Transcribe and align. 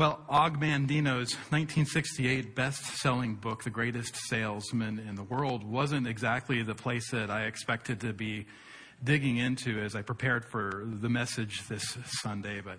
Well, 0.00 0.18
Og 0.30 0.58
Mandino's 0.58 1.34
1968 1.50 2.54
best 2.54 2.82
selling 3.02 3.34
book, 3.34 3.64
The 3.64 3.68
Greatest 3.68 4.16
Salesman 4.16 4.98
in 4.98 5.14
the 5.14 5.22
World, 5.22 5.62
wasn't 5.62 6.06
exactly 6.06 6.62
the 6.62 6.74
place 6.74 7.10
that 7.10 7.28
I 7.28 7.42
expected 7.42 8.00
to 8.00 8.14
be 8.14 8.46
digging 9.04 9.36
into 9.36 9.78
as 9.78 9.94
I 9.94 10.00
prepared 10.00 10.46
for 10.46 10.86
the 10.86 11.10
message 11.10 11.68
this 11.68 11.98
Sunday. 12.22 12.62
But 12.62 12.78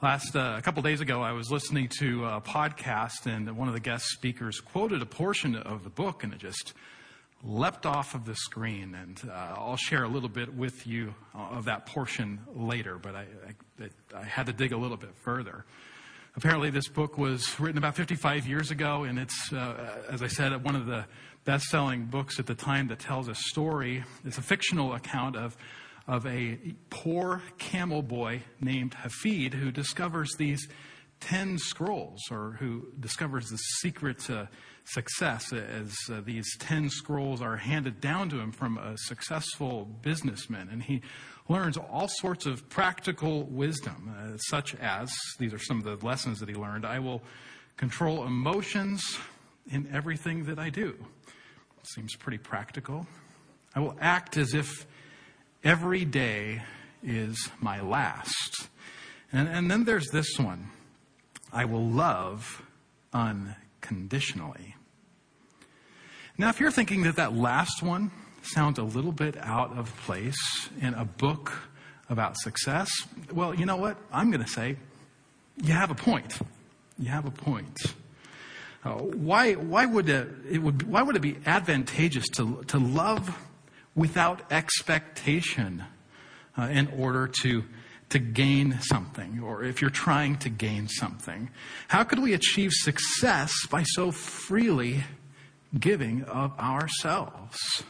last, 0.00 0.34
uh, 0.34 0.54
a 0.56 0.62
couple 0.62 0.82
days 0.82 1.02
ago, 1.02 1.20
I 1.20 1.32
was 1.32 1.50
listening 1.50 1.90
to 1.98 2.24
a 2.24 2.40
podcast, 2.40 3.26
and 3.26 3.54
one 3.54 3.68
of 3.68 3.74
the 3.74 3.80
guest 3.80 4.06
speakers 4.06 4.58
quoted 4.58 5.02
a 5.02 5.06
portion 5.06 5.54
of 5.54 5.84
the 5.84 5.90
book, 5.90 6.24
and 6.24 6.32
it 6.32 6.38
just 6.38 6.72
leapt 7.44 7.84
off 7.84 8.14
of 8.14 8.24
the 8.24 8.34
screen. 8.34 8.94
And 8.94 9.20
uh, 9.28 9.56
I'll 9.58 9.76
share 9.76 10.04
a 10.04 10.08
little 10.08 10.30
bit 10.30 10.54
with 10.54 10.86
you 10.86 11.14
of 11.34 11.66
that 11.66 11.84
portion 11.84 12.40
later, 12.56 12.96
but 12.96 13.14
I, 13.14 13.26
I, 13.78 14.20
I 14.20 14.24
had 14.24 14.46
to 14.46 14.54
dig 14.54 14.72
a 14.72 14.78
little 14.78 14.96
bit 14.96 15.14
further. 15.22 15.66
Apparently, 16.34 16.70
this 16.70 16.88
book 16.88 17.18
was 17.18 17.60
written 17.60 17.76
about 17.76 17.94
55 17.94 18.46
years 18.46 18.70
ago, 18.70 19.04
and 19.04 19.18
it's, 19.18 19.52
uh, 19.52 20.00
as 20.10 20.22
I 20.22 20.28
said, 20.28 20.64
one 20.64 20.74
of 20.74 20.86
the 20.86 21.04
best 21.44 21.66
selling 21.66 22.06
books 22.06 22.38
at 22.38 22.46
the 22.46 22.54
time 22.54 22.88
that 22.88 23.00
tells 23.00 23.28
a 23.28 23.34
story. 23.34 24.02
It's 24.24 24.38
a 24.38 24.42
fictional 24.42 24.94
account 24.94 25.36
of, 25.36 25.58
of 26.08 26.26
a 26.26 26.58
poor 26.88 27.42
camel 27.58 28.00
boy 28.00 28.44
named 28.62 28.92
Hafid 28.92 29.52
who 29.52 29.70
discovers 29.70 30.34
these 30.38 30.66
10 31.20 31.58
scrolls, 31.58 32.20
or 32.30 32.56
who 32.58 32.86
discovers 32.98 33.50
the 33.50 33.58
secret 33.58 34.18
to 34.20 34.48
success 34.84 35.52
as 35.52 35.94
uh, 36.10 36.22
these 36.24 36.56
10 36.56 36.88
scrolls 36.88 37.42
are 37.42 37.58
handed 37.58 38.00
down 38.00 38.30
to 38.30 38.40
him 38.40 38.52
from 38.52 38.78
a 38.78 38.96
successful 38.96 39.84
businessman. 40.00 40.70
And 40.72 40.82
he 40.82 41.02
learns 41.48 41.76
all 41.76 42.08
sorts 42.08 42.46
of 42.46 42.68
practical 42.68 43.44
wisdom, 43.44 44.14
uh, 44.16 44.36
such 44.38 44.74
as 44.76 45.12
these 45.38 45.52
are 45.52 45.58
some 45.58 45.78
of 45.78 45.84
the 45.84 46.06
lessons 46.06 46.40
that 46.40 46.48
he 46.48 46.54
learned. 46.54 46.84
I 46.84 46.98
will 46.98 47.22
control 47.76 48.24
emotions 48.24 49.02
in 49.70 49.88
everything 49.92 50.44
that 50.44 50.58
I 50.58 50.70
do. 50.70 50.96
Seems 51.82 52.14
pretty 52.14 52.38
practical. 52.38 53.06
I 53.74 53.80
will 53.80 53.96
act 54.00 54.36
as 54.36 54.54
if 54.54 54.86
every 55.64 56.04
day 56.04 56.62
is 57.02 57.50
my 57.60 57.80
last. 57.80 58.68
And, 59.32 59.48
and 59.48 59.70
then 59.70 59.84
there's 59.84 60.08
this 60.10 60.38
one 60.38 60.68
I 61.52 61.64
will 61.64 61.86
love 61.86 62.62
unconditionally. 63.12 64.76
Now, 66.38 66.48
if 66.48 66.60
you're 66.60 66.70
thinking 66.70 67.02
that 67.02 67.16
that 67.16 67.34
last 67.34 67.82
one 67.82 68.10
sounds 68.42 68.78
a 68.78 68.82
little 68.82 69.12
bit 69.12 69.36
out 69.38 69.76
of 69.76 69.94
place 70.04 70.68
in 70.80 70.94
a 70.94 71.04
book 71.04 71.52
about 72.08 72.36
success, 72.36 72.90
well, 73.32 73.54
you 73.54 73.66
know 73.66 73.76
what? 73.76 73.96
I'm 74.12 74.30
going 74.30 74.44
to 74.44 74.50
say 74.50 74.76
you 75.62 75.72
have 75.72 75.90
a 75.90 75.94
point. 75.94 76.38
You 76.98 77.08
have 77.08 77.26
a 77.26 77.30
point. 77.30 77.78
Uh, 78.84 78.94
why, 78.94 79.54
why, 79.54 79.86
would 79.86 80.08
it, 80.08 80.28
it 80.50 80.58
would, 80.58 80.82
why 80.82 81.02
would 81.02 81.16
it 81.16 81.22
be 81.22 81.36
advantageous 81.46 82.28
to, 82.30 82.64
to 82.66 82.78
love 82.78 83.36
without 83.94 84.50
expectation 84.50 85.84
uh, 86.58 86.62
in 86.62 86.88
order 86.98 87.28
to, 87.28 87.64
to 88.08 88.18
gain 88.18 88.78
something, 88.80 89.40
or 89.40 89.62
if 89.62 89.80
you're 89.80 89.90
trying 89.90 90.36
to 90.38 90.48
gain 90.48 90.88
something? 90.88 91.48
How 91.88 92.02
could 92.02 92.18
we 92.18 92.34
achieve 92.34 92.72
success 92.72 93.52
by 93.70 93.84
so 93.84 94.10
freely 94.10 95.04
giving 95.78 96.24
of 96.24 96.58
ourselves? 96.58 97.84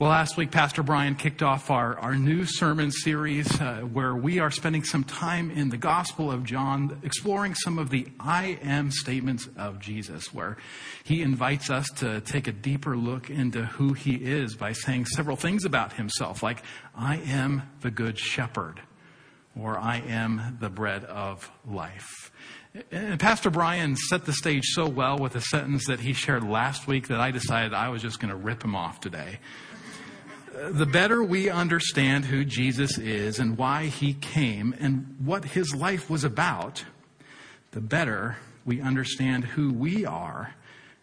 Well, 0.00 0.08
last 0.08 0.38
week, 0.38 0.50
Pastor 0.50 0.82
Brian 0.82 1.14
kicked 1.14 1.42
off 1.42 1.70
our, 1.70 1.98
our 1.98 2.14
new 2.14 2.46
sermon 2.46 2.90
series 2.90 3.60
uh, 3.60 3.80
where 3.80 4.14
we 4.14 4.38
are 4.38 4.50
spending 4.50 4.82
some 4.82 5.04
time 5.04 5.50
in 5.50 5.68
the 5.68 5.76
Gospel 5.76 6.30
of 6.30 6.42
John 6.42 6.98
exploring 7.02 7.54
some 7.54 7.78
of 7.78 7.90
the 7.90 8.06
I 8.18 8.58
am 8.62 8.90
statements 8.92 9.46
of 9.58 9.78
Jesus, 9.78 10.32
where 10.32 10.56
he 11.04 11.20
invites 11.20 11.68
us 11.68 11.86
to 11.96 12.22
take 12.22 12.46
a 12.46 12.52
deeper 12.52 12.96
look 12.96 13.28
into 13.28 13.66
who 13.66 13.92
he 13.92 14.14
is 14.14 14.56
by 14.56 14.72
saying 14.72 15.04
several 15.04 15.36
things 15.36 15.66
about 15.66 15.92
himself, 15.92 16.42
like, 16.42 16.62
I 16.94 17.16
am 17.18 17.64
the 17.82 17.90
good 17.90 18.18
shepherd, 18.18 18.80
or 19.54 19.78
I 19.78 19.98
am 19.98 20.56
the 20.60 20.70
bread 20.70 21.04
of 21.04 21.50
life. 21.68 22.32
And 22.90 23.20
Pastor 23.20 23.50
Brian 23.50 23.96
set 23.96 24.24
the 24.24 24.32
stage 24.32 24.64
so 24.64 24.88
well 24.88 25.18
with 25.18 25.36
a 25.36 25.42
sentence 25.42 25.88
that 25.88 26.00
he 26.00 26.14
shared 26.14 26.42
last 26.42 26.86
week 26.86 27.08
that 27.08 27.20
I 27.20 27.32
decided 27.32 27.74
I 27.74 27.90
was 27.90 28.00
just 28.00 28.18
going 28.18 28.30
to 28.30 28.36
rip 28.36 28.64
him 28.64 28.74
off 28.74 29.00
today 29.00 29.40
the 30.68 30.86
better 30.86 31.22
we 31.22 31.48
understand 31.48 32.26
who 32.26 32.44
Jesus 32.44 32.98
is 32.98 33.38
and 33.38 33.56
why 33.56 33.86
he 33.86 34.12
came 34.12 34.74
and 34.78 35.16
what 35.24 35.44
his 35.44 35.74
life 35.74 36.10
was 36.10 36.22
about, 36.22 36.84
the 37.70 37.80
better 37.80 38.36
we 38.66 38.80
understand 38.80 39.44
who 39.44 39.72
we 39.72 40.04
are 40.04 40.54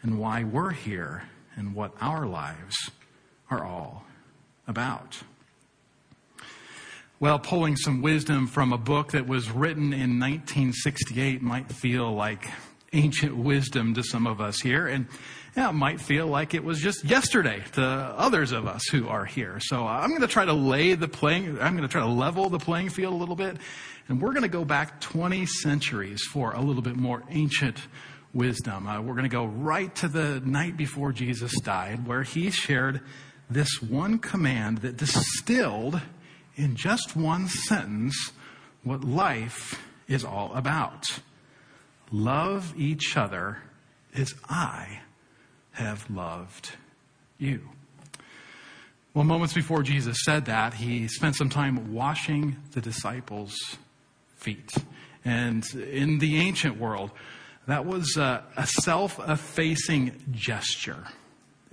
and 0.04 0.20
why 0.20 0.44
we're 0.44 0.72
here 0.72 1.24
and 1.56 1.74
what 1.74 1.92
our 2.00 2.28
lives 2.28 2.92
are 3.50 3.64
all 3.64 4.06
about. 4.68 5.24
Well, 7.20 7.40
pulling 7.40 7.78
some 7.78 8.04
wisdom 8.04 8.46
from 8.46 8.72
a 8.72 8.78
book 8.78 9.14
that 9.14 9.28
was 9.28 9.50
written 9.50 9.92
in 9.92 10.20
1968 10.20 11.42
might 11.42 11.72
feel 11.72 12.14
like 12.14 12.48
ancient 12.94 13.36
wisdom 13.36 13.94
to 13.94 14.04
some 14.04 14.28
of 14.28 14.40
us 14.40 14.60
here. 14.60 14.88
And 14.88 15.08
yeah, 15.56 15.70
it 15.70 15.74
might 15.74 16.00
feel 16.00 16.28
like 16.28 16.54
it 16.54 16.64
was 16.64 16.80
just 16.80 17.04
yesterday 17.04 17.64
to 17.74 17.84
others 17.84 18.52
of 18.52 18.68
us 18.68 18.84
who 18.92 19.08
are 19.08 19.26
here. 19.26 19.60
So 19.60 19.88
I'm 19.88 20.10
going 20.10 20.22
to 20.22 20.28
try 20.28 20.46
to 20.46 20.54
lay 20.54 20.94
the 20.94 21.08
playing, 21.08 21.60
I'm 21.60 21.76
going 21.76 21.88
to 21.88 21.92
try 21.92 22.02
to 22.02 22.08
level 22.08 22.50
the 22.50 22.60
playing 22.60 22.90
field 22.90 23.14
a 23.14 23.18
little 23.18 23.36
bit. 23.36 23.58
And 24.08 24.22
we're 24.22 24.32
going 24.32 24.44
to 24.44 24.50
go 24.50 24.64
back 24.64 25.02
20 25.02 25.46
centuries 25.46 26.24
for 26.24 26.54
a 26.54 26.62
little 26.62 26.82
bit 26.82 26.96
more 26.96 27.24
ancient 27.30 27.78
wisdom. 28.34 28.88
Uh, 28.88 29.02
we're 29.02 29.16
going 29.16 29.24
to 29.24 29.30
go 29.30 29.46
right 29.46 29.94
to 29.96 30.08
the 30.08 30.40
night 30.42 30.78
before 30.78 31.12
Jesus 31.12 31.60
died, 31.62 32.08
where 32.08 32.24
he 32.24 32.52
shared 32.52 33.02
this 33.50 33.82
one 33.82 34.20
command 34.20 34.80
that 34.80 34.98
distilled 34.98 36.00
in 36.56 36.76
just 36.76 37.16
one 37.16 37.48
sentence 37.48 38.32
what 38.84 39.04
life 39.04 39.82
is 40.08 40.24
all 40.24 40.54
about. 40.54 41.20
Love 42.12 42.74
each 42.78 43.18
other 43.18 43.58
as 44.16 44.34
I 44.50 45.02
have 45.74 46.10
loved 46.10 46.72
you. 47.38 47.70
Well, 49.14 49.26
moments 49.26 49.54
before 49.54 49.84
Jesus 49.84 50.20
said 50.24 50.46
that, 50.46 50.76
he 50.76 51.08
spent 51.08 51.36
some 51.36 51.50
time 51.50 51.94
washing 51.94 52.58
the 52.74 52.82
disciples' 52.82 53.78
feet. 54.36 54.72
And 55.26 55.66
in 55.74 56.20
the 56.20 56.38
ancient 56.38 56.78
world, 56.78 57.12
that 57.68 57.86
was 57.86 58.16
a, 58.16 58.44
a 58.56 58.66
self 58.66 59.20
effacing 59.28 60.24
gesture. 60.32 61.04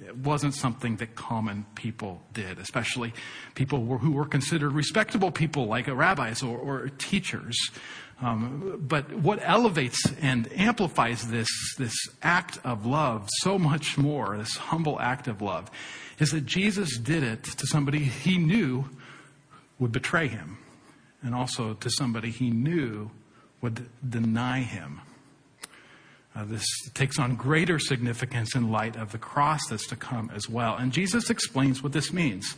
It 0.04 0.16
wasn't 0.16 0.54
something 0.54 0.96
that 0.96 1.14
common 1.14 1.66
people 1.76 2.20
did, 2.32 2.58
especially 2.58 3.14
people 3.54 3.98
who 3.98 4.10
were 4.10 4.26
considered 4.26 4.72
respectable 4.72 5.30
people 5.30 5.66
like 5.66 5.86
rabbis 5.86 6.42
or, 6.42 6.58
or 6.58 6.88
teachers. 6.98 7.56
Um, 8.20 8.80
but 8.86 9.12
what 9.12 9.40
elevates 9.42 10.00
and 10.20 10.50
amplifies 10.52 11.28
this, 11.28 11.48
this 11.78 11.94
act 12.22 12.58
of 12.64 12.86
love 12.86 13.28
so 13.40 13.58
much 13.58 13.98
more, 13.98 14.36
this 14.36 14.56
humble 14.56 15.00
act 15.00 15.26
of 15.26 15.42
love, 15.42 15.70
is 16.18 16.30
that 16.30 16.46
Jesus 16.46 16.96
did 16.98 17.22
it 17.22 17.42
to 17.44 17.66
somebody 17.66 17.98
he 17.98 18.38
knew 18.38 18.88
would 19.78 19.92
betray 19.92 20.28
him, 20.28 20.58
and 21.22 21.34
also 21.34 21.74
to 21.74 21.90
somebody 21.90 22.30
he 22.30 22.50
knew 22.50 23.10
would 23.60 23.88
deny 24.08 24.60
him. 24.60 25.00
Uh, 26.36 26.44
this 26.44 26.66
takes 26.94 27.18
on 27.18 27.36
greater 27.36 27.78
significance 27.78 28.54
in 28.54 28.70
light 28.70 28.96
of 28.96 29.12
the 29.12 29.18
cross 29.18 29.60
that's 29.68 29.86
to 29.86 29.96
come 29.96 30.30
as 30.34 30.48
well. 30.48 30.76
And 30.76 30.92
Jesus 30.92 31.30
explains 31.30 31.82
what 31.82 31.92
this 31.92 32.12
means. 32.12 32.56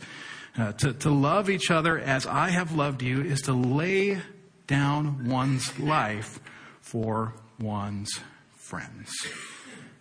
Uh, 0.57 0.71
to, 0.73 0.93
to 0.93 1.11
love 1.11 1.49
each 1.49 1.69
other 1.69 1.99
as 1.99 2.25
I 2.25 2.49
have 2.49 2.75
loved 2.75 3.03
you 3.03 3.21
is 3.21 3.41
to 3.41 3.53
lay 3.53 4.19
down 4.67 5.27
one's 5.27 5.77
life 5.79 6.39
for 6.81 7.33
one's 7.59 8.19
friends. 8.55 9.11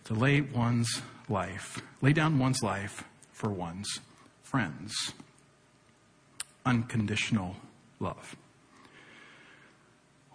To 0.04 0.14
lay 0.14 0.40
one's 0.40 1.02
life, 1.28 1.80
lay 2.02 2.12
down 2.12 2.38
one's 2.38 2.62
life 2.62 3.04
for 3.32 3.48
one's 3.48 4.00
friends. 4.42 5.14
Unconditional 6.64 7.56
love. 8.00 8.36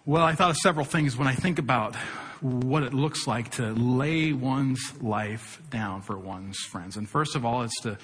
Well, 0.04 0.24
I 0.24 0.34
thought 0.34 0.50
of 0.50 0.56
several 0.56 0.84
things 0.84 1.16
when 1.16 1.28
I 1.28 1.34
think 1.34 1.58
about 1.58 1.94
what 2.40 2.82
it 2.82 2.92
looks 2.92 3.26
like 3.26 3.52
to 3.52 3.72
lay 3.72 4.32
one's 4.32 5.00
life 5.00 5.62
down 5.70 6.02
for 6.02 6.18
one's 6.18 6.58
friends. 6.58 6.96
And 6.96 7.08
first 7.08 7.36
of 7.36 7.44
all, 7.44 7.62
it's 7.62 7.80
to 7.82 7.98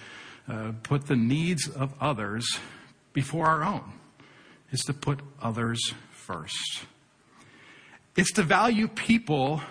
uh, 0.49 0.73
put 0.85 1.07
the 1.07 1.17
needs 1.17 1.69
of 1.69 1.93
others 2.01 2.47
before 3.13 3.47
our 3.47 3.65
own. 3.65 3.93
It's 4.71 4.85
to 4.85 4.95
put 4.95 5.21
others 5.43 5.93
first. 6.29 6.83
It's 8.17 8.33
to 8.33 8.43
value 8.43 8.87
people 8.87 9.63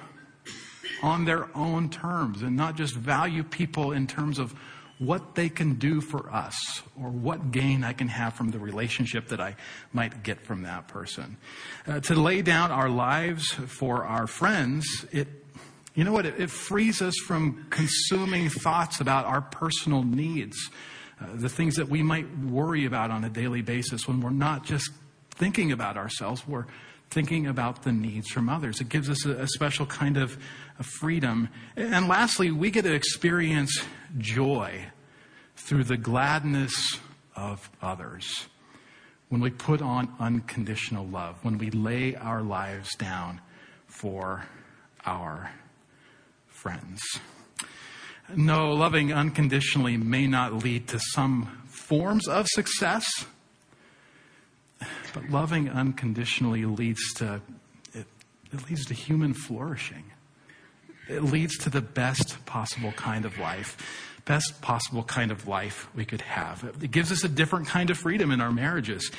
on 1.03 1.25
their 1.25 1.55
own 1.55 1.89
terms 1.89 2.41
and 2.41 2.57
not 2.57 2.75
just 2.75 2.95
value 2.95 3.43
people 3.43 3.91
in 3.91 4.07
terms 4.07 4.39
of 4.39 4.55
what 4.97 5.35
they 5.35 5.49
can 5.49 5.75
do 5.75 6.01
for 6.01 6.33
us 6.33 6.81
or 6.99 7.09
what 7.09 7.51
gain 7.51 7.83
I 7.83 7.93
can 7.93 8.07
have 8.07 8.33
from 8.33 8.49
the 8.49 8.57
relationship 8.57 9.27
that 9.27 9.39
I 9.39 9.55
might 9.93 10.23
get 10.23 10.41
from 10.41 10.63
that 10.63 10.87
person. 10.87 11.37
Uh, 11.85 11.99
to 11.99 12.15
lay 12.15 12.41
down 12.41 12.71
our 12.71 12.89
lives 12.89 13.51
for 13.51 14.03
our 14.05 14.25
friends, 14.25 15.05
it 15.11 15.27
you 15.93 16.03
know 16.03 16.11
what? 16.11 16.25
It, 16.25 16.39
it 16.39 16.49
frees 16.51 17.01
us 17.01 17.15
from 17.25 17.65
consuming 17.71 18.49
thoughts 18.49 18.99
about 18.99 19.25
our 19.25 19.41
personal 19.41 20.03
needs, 20.03 20.69
uh, 21.19 21.25
the 21.33 21.49
things 21.49 21.75
that 21.75 21.89
we 21.89 22.03
might 22.03 22.27
worry 22.37 22.85
about 22.85 23.09
on 23.09 23.23
a 23.23 23.29
daily 23.29 23.63
basis 23.63 24.07
when 24.07 24.21
we're 24.21 24.29
not 24.29 24.63
just 24.63 24.91
thinking 25.37 25.71
about 25.71 25.97
ourselves, 25.97 26.47
we're 26.47 26.65
thinking 27.09 27.47
about 27.47 27.83
the 27.83 27.91
needs 27.91 28.29
from 28.29 28.49
others. 28.49 28.81
It 28.81 28.89
gives 28.89 29.09
us 29.09 29.25
a, 29.25 29.31
a 29.31 29.47
special 29.47 29.85
kind 29.85 30.17
of, 30.17 30.37
of 30.77 30.85
freedom. 30.85 31.49
And 31.75 32.07
lastly, 32.07 32.51
we 32.51 32.71
get 32.71 32.83
to 32.83 32.93
experience 32.93 33.83
joy 34.17 34.87
through 35.55 35.85
the 35.85 35.97
gladness 35.97 36.99
of 37.35 37.69
others 37.81 38.47
when 39.29 39.41
we 39.41 39.49
put 39.49 39.81
on 39.81 40.13
unconditional 40.19 41.05
love, 41.05 41.35
when 41.43 41.57
we 41.57 41.69
lay 41.71 42.15
our 42.15 42.41
lives 42.41 42.95
down 42.95 43.41
for 43.85 44.45
our 45.05 45.51
friends. 46.47 47.01
No, 48.35 48.71
loving 48.71 49.13
unconditionally 49.13 49.97
may 49.97 50.27
not 50.27 50.53
lead 50.53 50.87
to 50.89 50.99
some 50.99 51.63
forms 51.65 52.27
of 52.27 52.45
success, 52.47 53.25
but 55.13 55.29
loving 55.29 55.69
unconditionally 55.69 56.65
leads 56.65 57.13
to 57.15 57.41
it, 57.93 58.05
it 58.51 58.69
leads 58.69 58.85
to 58.85 58.93
human 58.93 59.33
flourishing. 59.33 60.03
It 61.09 61.23
leads 61.23 61.57
to 61.59 61.69
the 61.69 61.81
best 61.81 62.45
possible 62.45 62.91
kind 62.91 63.25
of 63.25 63.39
life, 63.39 63.77
best 64.25 64.61
possible 64.61 65.03
kind 65.03 65.31
of 65.31 65.47
life 65.47 65.87
we 65.95 66.05
could 66.05 66.21
have. 66.21 66.69
It 66.81 66.91
gives 66.91 67.11
us 67.11 67.23
a 67.23 67.29
different 67.29 67.67
kind 67.67 67.89
of 67.89 67.97
freedom 67.97 68.31
in 68.31 68.41
our 68.41 68.51
marriages. 68.51 69.09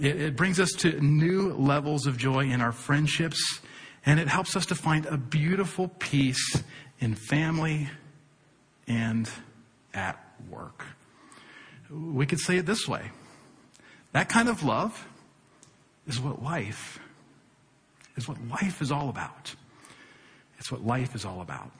It, 0.00 0.20
it 0.20 0.36
brings 0.36 0.60
us 0.60 0.70
to 0.78 1.00
new 1.00 1.54
levels 1.54 2.06
of 2.06 2.18
joy 2.18 2.44
in 2.50 2.60
our 2.60 2.72
friendships, 2.72 3.60
and 4.04 4.20
it 4.20 4.28
helps 4.28 4.54
us 4.54 4.66
to 4.66 4.74
find 4.74 5.06
a 5.06 5.16
beautiful 5.16 5.88
peace 5.88 6.62
in 7.00 7.14
family 7.14 7.88
and 8.86 9.28
at 9.94 10.22
work. 10.50 10.84
We 11.90 12.26
could 12.26 12.38
say 12.38 12.58
it 12.58 12.66
this 12.66 12.86
way 12.86 13.10
that 14.12 14.28
kind 14.28 14.48
of 14.48 14.62
love 14.62 15.06
is 16.06 16.20
what 16.20 16.42
life 16.42 16.98
is 18.16 18.28
what 18.28 18.38
life 18.48 18.82
is 18.82 18.92
all 18.92 19.08
about. 19.08 19.54
It's 20.58 20.70
what 20.70 20.84
life 20.84 21.14
is 21.14 21.24
all 21.24 21.40
about. 21.40 21.70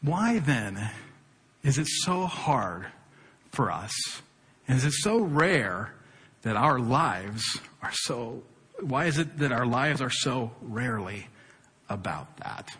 Why 0.00 0.38
then 0.38 0.90
is 1.62 1.78
it 1.78 1.88
so 1.88 2.26
hard 2.26 2.86
for 3.50 3.72
us? 3.72 3.92
And 4.68 4.78
is 4.78 4.84
it 4.84 4.92
so 4.92 5.18
rare 5.18 5.94
that 6.42 6.56
our 6.56 6.78
lives 6.78 7.58
are 7.82 7.92
so, 7.92 8.42
why 8.80 9.06
is 9.06 9.18
it 9.18 9.38
that 9.38 9.50
our 9.50 9.66
lives 9.66 10.00
are 10.00 10.10
so 10.10 10.52
rarely 10.62 11.26
about 11.88 12.36
that? 12.36 12.76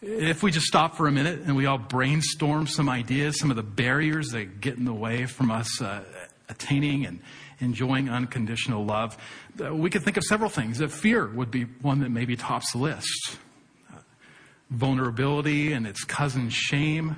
If 0.00 0.44
we 0.44 0.52
just 0.52 0.66
stop 0.66 0.96
for 0.96 1.08
a 1.08 1.12
minute 1.12 1.40
and 1.40 1.56
we 1.56 1.66
all 1.66 1.78
brainstorm 1.78 2.68
some 2.68 2.88
ideas, 2.88 3.40
some 3.40 3.50
of 3.50 3.56
the 3.56 3.64
barriers 3.64 4.28
that 4.28 4.60
get 4.60 4.76
in 4.76 4.84
the 4.84 4.94
way 4.94 5.26
from 5.26 5.50
us 5.50 5.82
uh, 5.82 6.04
attaining 6.48 7.04
and 7.04 7.18
enjoying 7.58 8.08
unconditional 8.08 8.84
love, 8.84 9.16
uh, 9.60 9.74
we 9.74 9.90
could 9.90 10.04
think 10.04 10.16
of 10.16 10.22
several 10.22 10.50
things. 10.50 10.78
That 10.78 10.92
fear 10.92 11.26
would 11.26 11.50
be 11.50 11.64
one 11.64 11.98
that 12.00 12.10
maybe 12.10 12.36
tops 12.36 12.70
the 12.70 12.78
list. 12.78 13.38
Uh, 13.92 13.96
vulnerability 14.70 15.72
and 15.72 15.84
its 15.84 16.04
cousin 16.04 16.48
shame, 16.48 17.16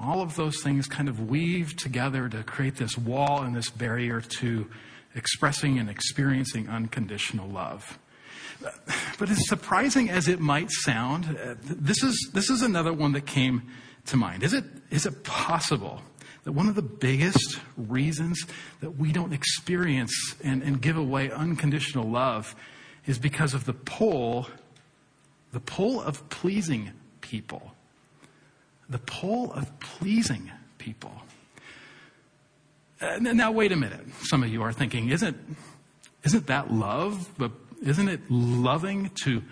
all 0.00 0.22
of 0.22 0.36
those 0.36 0.62
things 0.62 0.86
kind 0.86 1.08
of 1.08 1.28
weave 1.28 1.74
together 1.74 2.28
to 2.28 2.44
create 2.44 2.76
this 2.76 2.96
wall 2.96 3.42
and 3.42 3.56
this 3.56 3.70
barrier 3.70 4.20
to 4.20 4.70
expressing 5.16 5.80
and 5.80 5.90
experiencing 5.90 6.68
unconditional 6.68 7.48
love. 7.48 7.98
But 9.18 9.30
as 9.30 9.48
surprising 9.48 10.10
as 10.10 10.28
it 10.28 10.40
might 10.40 10.70
sound, 10.70 11.38
uh, 11.38 11.54
this 11.62 12.02
is, 12.02 12.30
this 12.32 12.50
is 12.50 12.62
another 12.62 12.92
one 12.92 13.12
that 13.12 13.26
came 13.26 13.62
to 14.06 14.16
mind. 14.16 14.42
Is 14.42 14.52
it, 14.52 14.64
is 14.90 15.06
it 15.06 15.24
possible 15.24 16.02
that 16.44 16.52
one 16.52 16.68
of 16.68 16.74
the 16.74 16.82
biggest 16.82 17.58
reasons 17.76 18.44
that 18.80 18.98
we 18.98 19.12
don't 19.12 19.32
experience 19.32 20.34
and, 20.42 20.62
and 20.62 20.80
give 20.80 20.96
away 20.96 21.30
unconditional 21.30 22.08
love 22.08 22.54
is 23.06 23.18
because 23.18 23.54
of 23.54 23.64
the 23.64 23.72
pull, 23.72 24.48
the 25.52 25.60
pull 25.60 26.00
of 26.00 26.28
pleasing 26.28 26.90
people? 27.20 27.72
The 28.88 28.98
pull 28.98 29.52
of 29.52 29.78
pleasing 29.80 30.50
people. 30.78 31.12
Uh, 33.00 33.18
now, 33.20 33.50
wait 33.50 33.72
a 33.72 33.76
minute. 33.76 34.00
Some 34.22 34.42
of 34.42 34.50
you 34.50 34.62
are 34.62 34.72
thinking, 34.72 35.08
isn't, 35.08 35.36
isn't 36.24 36.46
that 36.46 36.72
love? 36.72 37.28
But 37.38 37.50
isn't 37.84 38.08
it 38.08 38.20
loving 38.30 39.10
to 39.24 39.42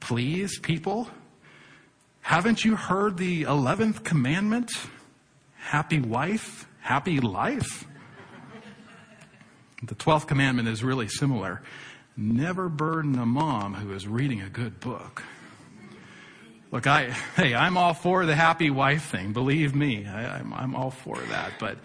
please 0.00 0.58
people? 0.58 1.08
Haven't 2.20 2.64
you 2.64 2.76
heard 2.76 3.18
the 3.18 3.42
11th 3.44 4.04
commandment? 4.04 4.70
Happy 5.56 6.00
wife, 6.00 6.66
happy 6.80 7.20
life. 7.20 7.86
The 9.82 9.94
12th 9.94 10.26
commandment 10.26 10.68
is 10.68 10.82
really 10.82 11.08
similar. 11.08 11.62
Never 12.16 12.68
burden 12.68 13.18
a 13.18 13.26
mom 13.26 13.74
who 13.74 13.92
is 13.92 14.08
reading 14.08 14.40
a 14.40 14.48
good 14.48 14.80
book. 14.80 15.22
Look, 16.72 16.86
I, 16.86 17.10
hey, 17.36 17.54
I'm 17.54 17.76
all 17.76 17.94
for 17.94 18.26
the 18.26 18.34
happy 18.34 18.70
wife 18.70 19.10
thing. 19.10 19.32
Believe 19.32 19.74
me, 19.74 20.06
I, 20.06 20.38
I'm, 20.38 20.52
I'm 20.54 20.74
all 20.74 20.90
for 20.90 21.16
that. 21.16 21.52
But, 21.58 21.78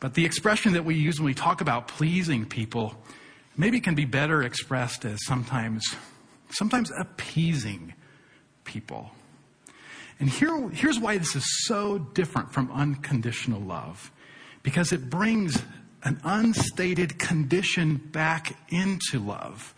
but 0.00 0.14
the 0.14 0.24
expression 0.24 0.72
that 0.72 0.84
we 0.84 0.94
use 0.94 1.20
when 1.20 1.26
we 1.26 1.34
talk 1.34 1.60
about 1.60 1.88
pleasing 1.88 2.46
people 2.46 2.94
maybe 3.60 3.76
it 3.76 3.84
can 3.84 3.94
be 3.94 4.06
better 4.06 4.42
expressed 4.42 5.04
as 5.04 5.18
sometimes, 5.26 5.84
sometimes 6.48 6.90
appeasing 6.98 7.94
people. 8.64 9.10
And 10.18 10.28
here, 10.28 10.68
here's 10.70 10.98
why 10.98 11.18
this 11.18 11.36
is 11.36 11.44
so 11.66 11.98
different 11.98 12.52
from 12.52 12.70
unconditional 12.72 13.60
love. 13.60 14.10
Because 14.62 14.92
it 14.92 15.08
brings 15.08 15.62
an 16.02 16.20
unstated 16.24 17.18
condition 17.18 17.96
back 17.96 18.56
into 18.70 19.18
love. 19.18 19.74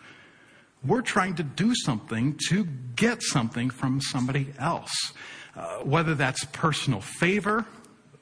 We're 0.85 1.01
trying 1.01 1.35
to 1.35 1.43
do 1.43 1.73
something 1.75 2.37
to 2.49 2.65
get 2.95 3.21
something 3.21 3.69
from 3.69 4.01
somebody 4.01 4.53
else. 4.59 5.13
Uh, 5.55 5.77
whether 5.79 6.15
that's 6.15 6.45
personal 6.45 6.99
favor, 6.99 7.65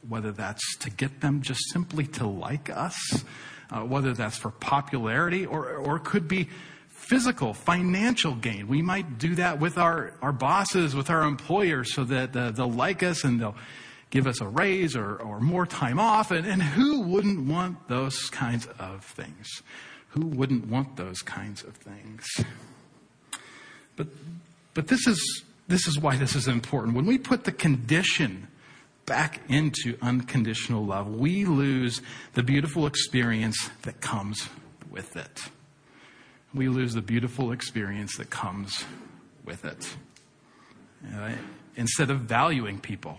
whether 0.08 0.32
that's 0.32 0.78
to 0.78 0.90
get 0.90 1.22
them 1.22 1.42
just 1.42 1.62
simply 1.72 2.06
to 2.06 2.28
like 2.28 2.70
us, 2.70 3.24
uh, 3.72 3.82
whether 3.82 4.14
that's 4.14 4.38
for 4.38 4.52
popularity 4.52 5.46
or, 5.46 5.76
or 5.76 6.00
could 6.00 6.28
be 6.28 6.50
physical, 6.88 7.54
financial 7.54 8.36
gain. 8.36 8.68
We 8.68 8.82
might 8.82 9.18
do 9.18 9.36
that 9.36 9.60
with 9.60 9.78
our, 9.78 10.14
our 10.22 10.32
bosses, 10.32 10.96
with 10.96 11.10
our 11.10 11.24
employers, 11.24 11.94
so 11.94 12.04
that 12.06 12.36
uh, 12.36 12.52
they'll 12.52 12.72
like 12.72 13.04
us 13.04 13.24
and 13.24 13.40
they'll 13.40 13.56
give 14.12 14.28
us 14.28 14.42
a 14.42 14.48
raise 14.48 14.96
or, 14.96 15.16
or 15.16 15.40
more 15.40 15.66
time 15.66 16.00
off. 16.00 16.32
And, 16.32 16.46
and 16.46 16.62
who 16.62 17.02
wouldn't 17.02 17.48
want 17.48 17.88
those 17.88 18.30
kinds 18.30 18.68
of 18.80 19.04
things? 19.04 19.64
Who 20.10 20.28
wouldn't 20.28 20.68
want 20.68 20.98
those 20.98 21.22
kinds 21.22 21.64
of 21.64 21.76
things? 21.76 22.28
But, 23.96 24.08
but 24.74 24.88
this, 24.88 25.08
is, 25.08 25.44
this 25.68 25.88
is 25.88 26.00
why 26.00 26.18
this 26.18 26.36
is 26.36 26.48
important. 26.48 26.96
When 26.96 27.06
we 27.06 27.18
put 27.18 27.46
the 27.46 27.52
condition 27.52 28.48
back 29.06 29.42
into 29.50 29.98
unconditional 30.02 30.86
love, 30.86 31.08
we 31.08 31.46
lose 31.46 32.02
the 32.34 32.44
beautiful 32.44 32.86
experience 32.86 33.70
that 33.84 34.02
comes 34.02 34.48
with 34.90 35.16
it. 35.16 35.42
We 36.54 36.68
lose 36.68 36.94
the 36.94 37.02
beautiful 37.02 37.52
experience 37.52 38.18
that 38.18 38.30
comes 38.30 38.86
with 39.46 39.66
it. 39.66 39.96
Uh, 41.16 41.32
instead 41.76 42.10
of 42.10 42.22
valuing 42.22 42.80
people, 42.80 43.18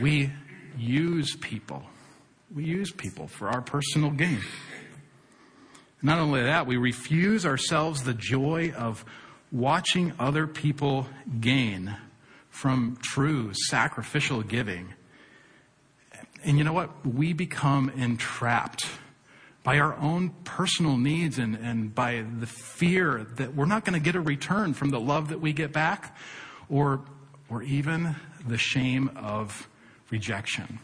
we 0.00 0.30
use 0.78 1.36
people. 1.36 1.82
We 2.54 2.64
use 2.64 2.92
people 2.92 3.26
for 3.26 3.48
our 3.48 3.60
personal 3.60 4.10
gain. 4.10 4.40
Not 6.02 6.18
only 6.18 6.42
that, 6.42 6.66
we 6.66 6.76
refuse 6.76 7.46
ourselves 7.46 8.02
the 8.02 8.14
joy 8.14 8.72
of 8.76 9.04
watching 9.50 10.12
other 10.18 10.46
people 10.46 11.06
gain 11.40 11.96
from 12.52 12.98
true 13.02 13.50
sacrificial 13.54 14.42
giving. 14.42 14.92
And 16.44 16.58
you 16.58 16.64
know 16.64 16.72
what? 16.72 17.04
We 17.04 17.32
become 17.32 17.88
entrapped 17.96 18.86
by 19.64 19.78
our 19.78 19.96
own 19.96 20.30
personal 20.44 20.96
needs 20.96 21.38
and, 21.38 21.56
and 21.56 21.94
by 21.94 22.24
the 22.40 22.46
fear 22.46 23.26
that 23.36 23.54
we're 23.54 23.64
not 23.64 23.84
going 23.84 23.98
to 23.98 24.04
get 24.04 24.14
a 24.14 24.20
return 24.20 24.74
from 24.74 24.90
the 24.90 25.00
love 25.00 25.30
that 25.30 25.40
we 25.40 25.52
get 25.52 25.72
back 25.72 26.16
or, 26.68 27.00
or 27.48 27.62
even 27.62 28.16
the 28.46 28.58
shame 28.58 29.10
of 29.16 29.68
rejection. 30.10 30.78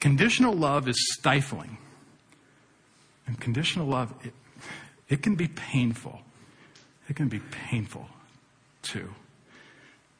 Conditional 0.00 0.54
love 0.54 0.86
is 0.86 0.96
stifling. 1.18 1.76
And 3.26 3.40
conditional 3.40 3.86
love, 3.86 4.14
it, 4.22 4.32
it 5.08 5.22
can 5.22 5.34
be 5.34 5.48
painful. 5.48 6.20
It 7.08 7.16
can 7.16 7.28
be 7.28 7.40
painful 7.40 8.06
too. 8.82 9.10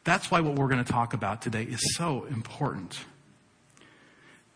That's 0.09 0.31
why 0.31 0.41
what 0.41 0.55
we're 0.55 0.69
going 0.69 0.83
to 0.83 0.91
talk 0.91 1.13
about 1.13 1.43
today 1.43 1.65
is 1.65 1.95
so 1.95 2.25
important. 2.31 2.99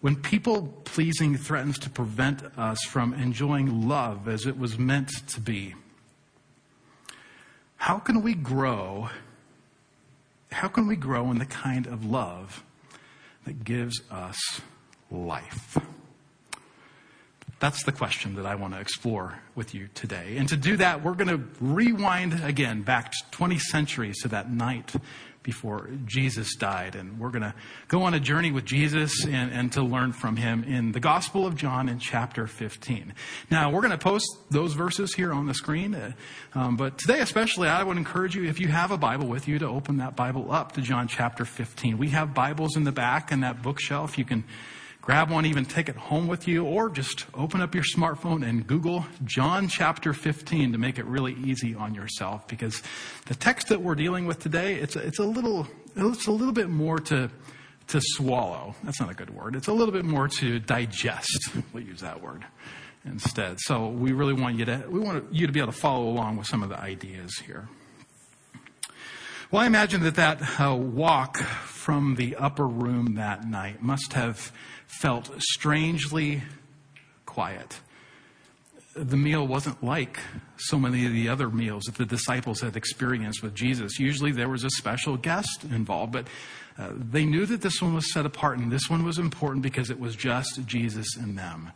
When 0.00 0.16
people 0.16 0.68
pleasing 0.84 1.36
threatens 1.36 1.78
to 1.80 1.90
prevent 1.90 2.42
us 2.56 2.82
from 2.84 3.12
enjoying 3.12 3.86
love 3.86 4.28
as 4.28 4.46
it 4.46 4.58
was 4.58 4.78
meant 4.78 5.10
to 5.28 5.42
be, 5.42 5.74
how 7.76 7.98
can 7.98 8.22
we 8.22 8.32
grow? 8.32 9.10
How 10.52 10.68
can 10.68 10.86
we 10.86 10.96
grow 10.96 11.30
in 11.30 11.36
the 11.36 11.44
kind 11.44 11.86
of 11.86 12.02
love 12.02 12.64
that 13.44 13.62
gives 13.62 14.00
us 14.10 14.38
life? 15.10 15.76
That's 17.60 17.84
the 17.84 17.92
question 17.92 18.36
that 18.36 18.46
I 18.46 18.54
want 18.54 18.72
to 18.72 18.80
explore 18.80 19.38
with 19.54 19.74
you 19.74 19.88
today. 19.94 20.36
And 20.38 20.48
to 20.48 20.56
do 20.56 20.78
that, 20.78 21.04
we're 21.04 21.14
going 21.14 21.28
to 21.28 21.44
rewind 21.60 22.42
again 22.42 22.82
back 22.82 23.12
20 23.32 23.58
centuries 23.58 24.22
to 24.22 24.28
that 24.28 24.50
night 24.50 24.94
before 25.42 25.90
Jesus 26.04 26.54
died. 26.54 26.94
And 26.94 27.18
we're 27.18 27.30
going 27.30 27.42
to 27.42 27.54
go 27.88 28.02
on 28.02 28.14
a 28.14 28.20
journey 28.20 28.52
with 28.52 28.64
Jesus 28.64 29.24
and, 29.24 29.52
and 29.52 29.72
to 29.72 29.82
learn 29.82 30.12
from 30.12 30.36
him 30.36 30.64
in 30.64 30.92
the 30.92 31.00
Gospel 31.00 31.46
of 31.46 31.56
John 31.56 31.88
in 31.88 31.98
chapter 31.98 32.46
15. 32.46 33.14
Now, 33.50 33.70
we're 33.70 33.80
going 33.80 33.92
to 33.92 33.98
post 33.98 34.26
those 34.50 34.74
verses 34.74 35.14
here 35.14 35.32
on 35.32 35.46
the 35.46 35.54
screen. 35.54 35.94
Uh, 35.94 36.12
um, 36.54 36.76
but 36.76 36.98
today, 36.98 37.20
especially, 37.20 37.68
I 37.68 37.82
would 37.82 37.96
encourage 37.96 38.34
you, 38.34 38.44
if 38.44 38.60
you 38.60 38.68
have 38.68 38.90
a 38.90 38.98
Bible 38.98 39.26
with 39.26 39.48
you, 39.48 39.58
to 39.58 39.66
open 39.66 39.98
that 39.98 40.16
Bible 40.16 40.52
up 40.52 40.72
to 40.72 40.80
John 40.80 41.08
chapter 41.08 41.44
15. 41.44 41.98
We 41.98 42.10
have 42.10 42.34
Bibles 42.34 42.76
in 42.76 42.84
the 42.84 42.92
back 42.92 43.32
and 43.32 43.42
that 43.42 43.62
bookshelf. 43.62 44.18
You 44.18 44.24
can 44.24 44.44
grab 45.02 45.30
one, 45.30 45.44
even 45.44 45.64
take 45.64 45.88
it 45.88 45.96
home 45.96 46.28
with 46.28 46.46
you, 46.46 46.64
or 46.64 46.88
just 46.88 47.26
open 47.34 47.60
up 47.60 47.74
your 47.74 47.82
smartphone 47.84 48.48
and 48.48 48.66
Google 48.66 49.04
John 49.24 49.68
chapter 49.68 50.14
15 50.14 50.72
to 50.72 50.78
make 50.78 50.96
it 50.96 51.04
really 51.04 51.34
easy 51.44 51.74
on 51.74 51.92
yourself. 51.92 52.46
Because 52.46 52.82
the 53.26 53.34
text 53.34 53.68
that 53.68 53.82
we're 53.82 53.96
dealing 53.96 54.26
with 54.26 54.38
today, 54.38 54.76
it's 54.76 54.94
a, 54.94 55.00
it's 55.00 55.18
a 55.18 55.24
little, 55.24 55.66
it's 55.96 56.28
a 56.28 56.32
little 56.32 56.54
bit 56.54 56.70
more 56.70 57.00
to, 57.00 57.28
to 57.88 58.00
swallow. 58.00 58.76
That's 58.84 59.00
not 59.00 59.10
a 59.10 59.14
good 59.14 59.30
word. 59.30 59.56
It's 59.56 59.68
a 59.68 59.72
little 59.72 59.92
bit 59.92 60.04
more 60.04 60.28
to 60.28 60.60
digest. 60.60 61.50
We'll 61.72 61.82
use 61.82 62.00
that 62.00 62.22
word 62.22 62.44
instead. 63.04 63.58
So 63.60 63.88
we 63.88 64.12
really 64.12 64.34
want 64.34 64.56
you 64.56 64.64
to, 64.66 64.84
we 64.88 65.00
want 65.00 65.34
you 65.34 65.48
to 65.48 65.52
be 65.52 65.58
able 65.58 65.72
to 65.72 65.78
follow 65.78 66.08
along 66.08 66.36
with 66.36 66.46
some 66.46 66.62
of 66.62 66.68
the 66.68 66.78
ideas 66.78 67.38
here. 67.44 67.68
Well, 69.50 69.60
I 69.60 69.66
imagine 69.66 70.02
that 70.04 70.14
that 70.14 70.60
uh, 70.60 70.74
walk 70.74 71.36
from 71.36 72.14
the 72.14 72.36
upper 72.36 72.66
room 72.66 73.16
that 73.16 73.46
night 73.46 73.82
must 73.82 74.14
have 74.14 74.50
felt 75.00 75.30
strangely 75.38 76.42
quiet. 77.26 77.80
The 78.94 79.16
meal 79.16 79.46
wasn't 79.46 79.82
like 79.82 80.20
so 80.58 80.78
many 80.78 81.06
of 81.06 81.12
the 81.12 81.28
other 81.28 81.48
meals 81.48 81.84
that 81.84 81.96
the 81.96 82.04
disciples 82.04 82.60
had 82.60 82.76
experienced 82.76 83.42
with 83.42 83.54
Jesus. 83.54 83.98
Usually 83.98 84.32
there 84.32 84.50
was 84.50 84.64
a 84.64 84.70
special 84.70 85.16
guest 85.16 85.64
involved, 85.64 86.12
but 86.12 86.26
uh, 86.78 86.90
they 86.94 87.24
knew 87.24 87.46
that 87.46 87.62
this 87.62 87.80
one 87.80 87.94
was 87.94 88.12
set 88.12 88.26
apart 88.26 88.58
and 88.58 88.70
this 88.70 88.90
one 88.90 89.02
was 89.02 89.18
important 89.18 89.62
because 89.62 89.90
it 89.90 89.98
was 89.98 90.14
just 90.14 90.64
Jesus 90.66 91.16
and 91.16 91.38
them. 91.38 91.72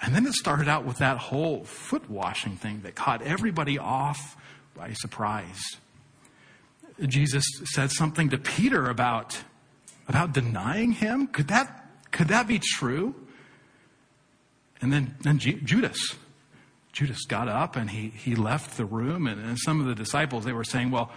And 0.00 0.14
then 0.14 0.26
it 0.26 0.34
started 0.34 0.68
out 0.68 0.84
with 0.84 0.98
that 0.98 1.18
whole 1.18 1.64
foot 1.64 2.08
washing 2.10 2.56
thing 2.56 2.80
that 2.82 2.94
caught 2.94 3.22
everybody 3.22 3.78
off 3.78 4.36
by 4.74 4.92
surprise. 4.92 5.62
Jesus 7.06 7.44
said 7.64 7.90
something 7.90 8.30
to 8.30 8.38
Peter 8.38 8.88
about, 8.88 9.42
about 10.08 10.32
denying 10.32 10.92
him. 10.92 11.26
Could 11.26 11.48
that 11.48 11.83
could 12.14 12.28
that 12.28 12.46
be 12.46 12.60
true? 12.60 13.12
And 14.80 14.92
then, 14.92 15.38
Judas. 15.38 16.14
Judas 16.92 17.24
got 17.24 17.48
up 17.48 17.74
and 17.74 17.90
he, 17.90 18.10
he 18.10 18.36
left 18.36 18.76
the 18.76 18.84
room. 18.84 19.26
And, 19.26 19.44
and 19.44 19.58
some 19.58 19.80
of 19.80 19.86
the 19.86 19.96
disciples, 19.96 20.44
they 20.44 20.52
were 20.52 20.62
saying, 20.62 20.92
well, 20.92 21.10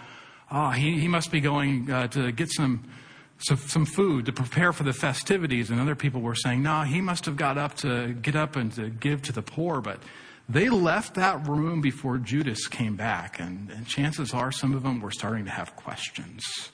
oh, 0.50 0.70
he, 0.70 0.98
he 0.98 1.06
must 1.06 1.30
be 1.30 1.40
going 1.40 1.88
uh, 1.88 2.08
to 2.08 2.32
get 2.32 2.50
some, 2.50 2.90
some, 3.38 3.58
some 3.58 3.86
food 3.86 4.26
to 4.26 4.32
prepare 4.32 4.72
for 4.72 4.82
the 4.82 4.92
festivities. 4.92 5.70
And 5.70 5.80
other 5.80 5.94
people 5.94 6.20
were 6.20 6.34
saying, 6.34 6.64
no, 6.64 6.82
he 6.82 7.00
must 7.00 7.26
have 7.26 7.36
got 7.36 7.58
up 7.58 7.74
to 7.76 8.14
get 8.14 8.34
up 8.34 8.56
and 8.56 8.72
to 8.72 8.90
give 8.90 9.22
to 9.22 9.32
the 9.32 9.42
poor. 9.42 9.80
But 9.80 10.02
they 10.48 10.68
left 10.68 11.14
that 11.14 11.46
room 11.46 11.80
before 11.80 12.18
Judas 12.18 12.66
came 12.66 12.96
back. 12.96 13.38
And, 13.38 13.70
and 13.70 13.86
chances 13.86 14.34
are 14.34 14.50
some 14.50 14.74
of 14.74 14.82
them 14.82 15.00
were 15.00 15.12
starting 15.12 15.44
to 15.44 15.52
have 15.52 15.76
questions. 15.76 16.72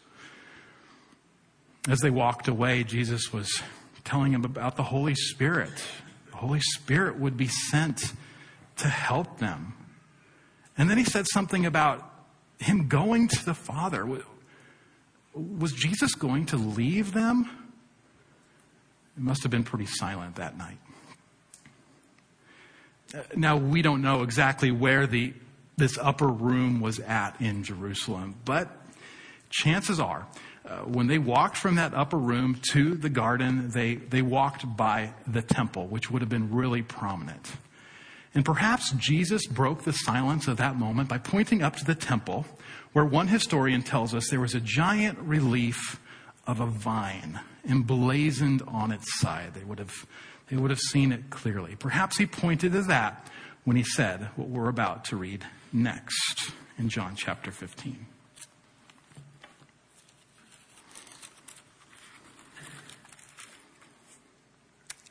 As 1.90 2.00
they 2.00 2.08
walked 2.08 2.48
away, 2.48 2.84
Jesus 2.84 3.30
was 3.30 3.62
telling 4.04 4.32
him 4.32 4.44
about 4.44 4.76
the 4.76 4.82
Holy 4.82 5.14
Spirit. 5.14 5.72
The 6.30 6.36
Holy 6.36 6.60
Spirit 6.60 7.18
would 7.18 7.36
be 7.36 7.48
sent 7.48 8.12
to 8.76 8.88
help 8.88 9.38
them. 9.38 9.74
And 10.76 10.90
then 10.90 10.98
he 10.98 11.04
said 11.04 11.26
something 11.32 11.66
about 11.66 12.10
him 12.58 12.88
going 12.88 13.28
to 13.28 13.44
the 13.44 13.54
Father. 13.54 14.06
Was 15.34 15.72
Jesus 15.72 16.14
going 16.14 16.46
to 16.46 16.56
leave 16.56 17.12
them? 17.12 17.48
It 19.16 19.22
must 19.22 19.42
have 19.42 19.50
been 19.50 19.64
pretty 19.64 19.86
silent 19.86 20.36
that 20.36 20.56
night. 20.58 20.78
Uh, 23.14 23.22
now, 23.36 23.56
we 23.56 23.80
don't 23.80 24.02
know 24.02 24.22
exactly 24.22 24.72
where 24.72 25.06
the, 25.06 25.32
this 25.76 25.96
upper 25.98 26.26
room 26.26 26.80
was 26.80 26.98
at 26.98 27.40
in 27.40 27.62
Jerusalem, 27.62 28.34
but 28.44 28.68
chances 29.50 30.00
are 30.00 30.26
uh, 30.66 30.78
when 30.80 31.08
they 31.08 31.18
walked 31.18 31.56
from 31.56 31.74
that 31.74 31.92
upper 31.94 32.16
room 32.16 32.58
to 32.72 32.94
the 32.94 33.10
garden, 33.10 33.70
they, 33.70 33.96
they 33.96 34.22
walked 34.22 34.76
by 34.76 35.12
the 35.26 35.42
temple, 35.42 35.86
which 35.86 36.10
would 36.10 36.22
have 36.22 36.30
been 36.30 36.54
really 36.54 36.80
prominent. 36.80 37.52
And 38.34 38.44
perhaps 38.44 38.90
Jesus 38.92 39.46
broke 39.46 39.82
the 39.82 39.92
silence 39.92 40.48
of 40.48 40.56
that 40.56 40.76
moment 40.76 41.08
by 41.08 41.18
pointing 41.18 41.62
up 41.62 41.76
to 41.76 41.84
the 41.84 41.94
temple, 41.94 42.46
where 42.92 43.04
one 43.04 43.28
historian 43.28 43.82
tells 43.82 44.14
us 44.14 44.28
there 44.30 44.40
was 44.40 44.54
a 44.54 44.60
giant 44.60 45.18
relief 45.18 46.00
of 46.46 46.60
a 46.60 46.66
vine 46.66 47.40
emblazoned 47.68 48.62
on 48.66 48.90
its 48.90 49.20
side. 49.20 49.54
They 49.54 49.64
would 49.64 49.78
have, 49.78 50.06
they 50.48 50.56
would 50.56 50.70
have 50.70 50.80
seen 50.80 51.12
it 51.12 51.30
clearly. 51.30 51.76
Perhaps 51.76 52.18
he 52.18 52.26
pointed 52.26 52.72
to 52.72 52.82
that 52.82 53.28
when 53.64 53.76
he 53.76 53.84
said 53.84 54.28
what 54.36 54.48
we're 54.48 54.68
about 54.68 55.04
to 55.06 55.16
read 55.16 55.44
next 55.72 56.52
in 56.78 56.88
John 56.88 57.14
chapter 57.16 57.50
15. 57.50 58.06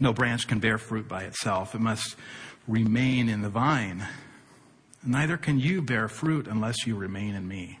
No 0.00 0.12
branch 0.12 0.46
can 0.46 0.60
bear 0.60 0.78
fruit 0.78 1.08
by 1.08 1.24
itself. 1.24 1.74
It 1.74 1.80
must 1.80 2.14
remain 2.68 3.28
in 3.28 3.42
the 3.42 3.48
vine. 3.48 4.06
Neither 5.04 5.36
can 5.36 5.58
you 5.58 5.82
bear 5.82 6.08
fruit 6.08 6.46
unless 6.46 6.86
you 6.86 6.94
remain 6.96 7.34
in 7.34 7.48
me. 7.48 7.78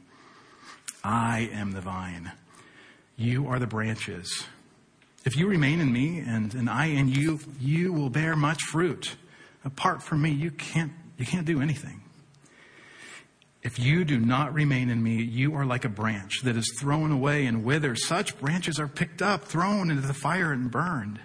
I 1.04 1.48
am 1.52 1.72
the 1.72 1.80
vine. 1.80 2.32
You 3.16 3.46
are 3.48 3.58
the 3.58 3.66
branches. 3.66 4.46
If 5.24 5.36
you 5.36 5.46
remain 5.46 5.80
in 5.80 5.92
me 5.92 6.18
and, 6.20 6.54
and 6.54 6.68
I 6.68 6.86
in 6.86 7.08
you, 7.08 7.38
you 7.60 7.92
will 7.92 8.10
bear 8.10 8.34
much 8.34 8.62
fruit. 8.62 9.16
Apart 9.64 10.02
from 10.02 10.22
me, 10.22 10.30
you 10.30 10.50
can't, 10.50 10.92
you 11.18 11.26
can't 11.26 11.46
do 11.46 11.60
anything. 11.60 12.02
If 13.62 13.78
you 13.78 14.04
do 14.04 14.18
not 14.18 14.54
remain 14.54 14.88
in 14.88 15.02
me, 15.02 15.22
you 15.22 15.54
are 15.56 15.66
like 15.66 15.84
a 15.84 15.88
branch 15.88 16.42
that 16.44 16.56
is 16.56 16.76
thrown 16.80 17.10
away 17.10 17.46
and 17.46 17.64
withers. 17.64 18.06
Such 18.06 18.38
branches 18.38 18.78
are 18.78 18.88
picked 18.88 19.20
up, 19.20 19.44
thrown 19.44 19.90
into 19.90 20.06
the 20.06 20.14
fire, 20.14 20.52
and 20.52 20.70
burned 20.70 21.20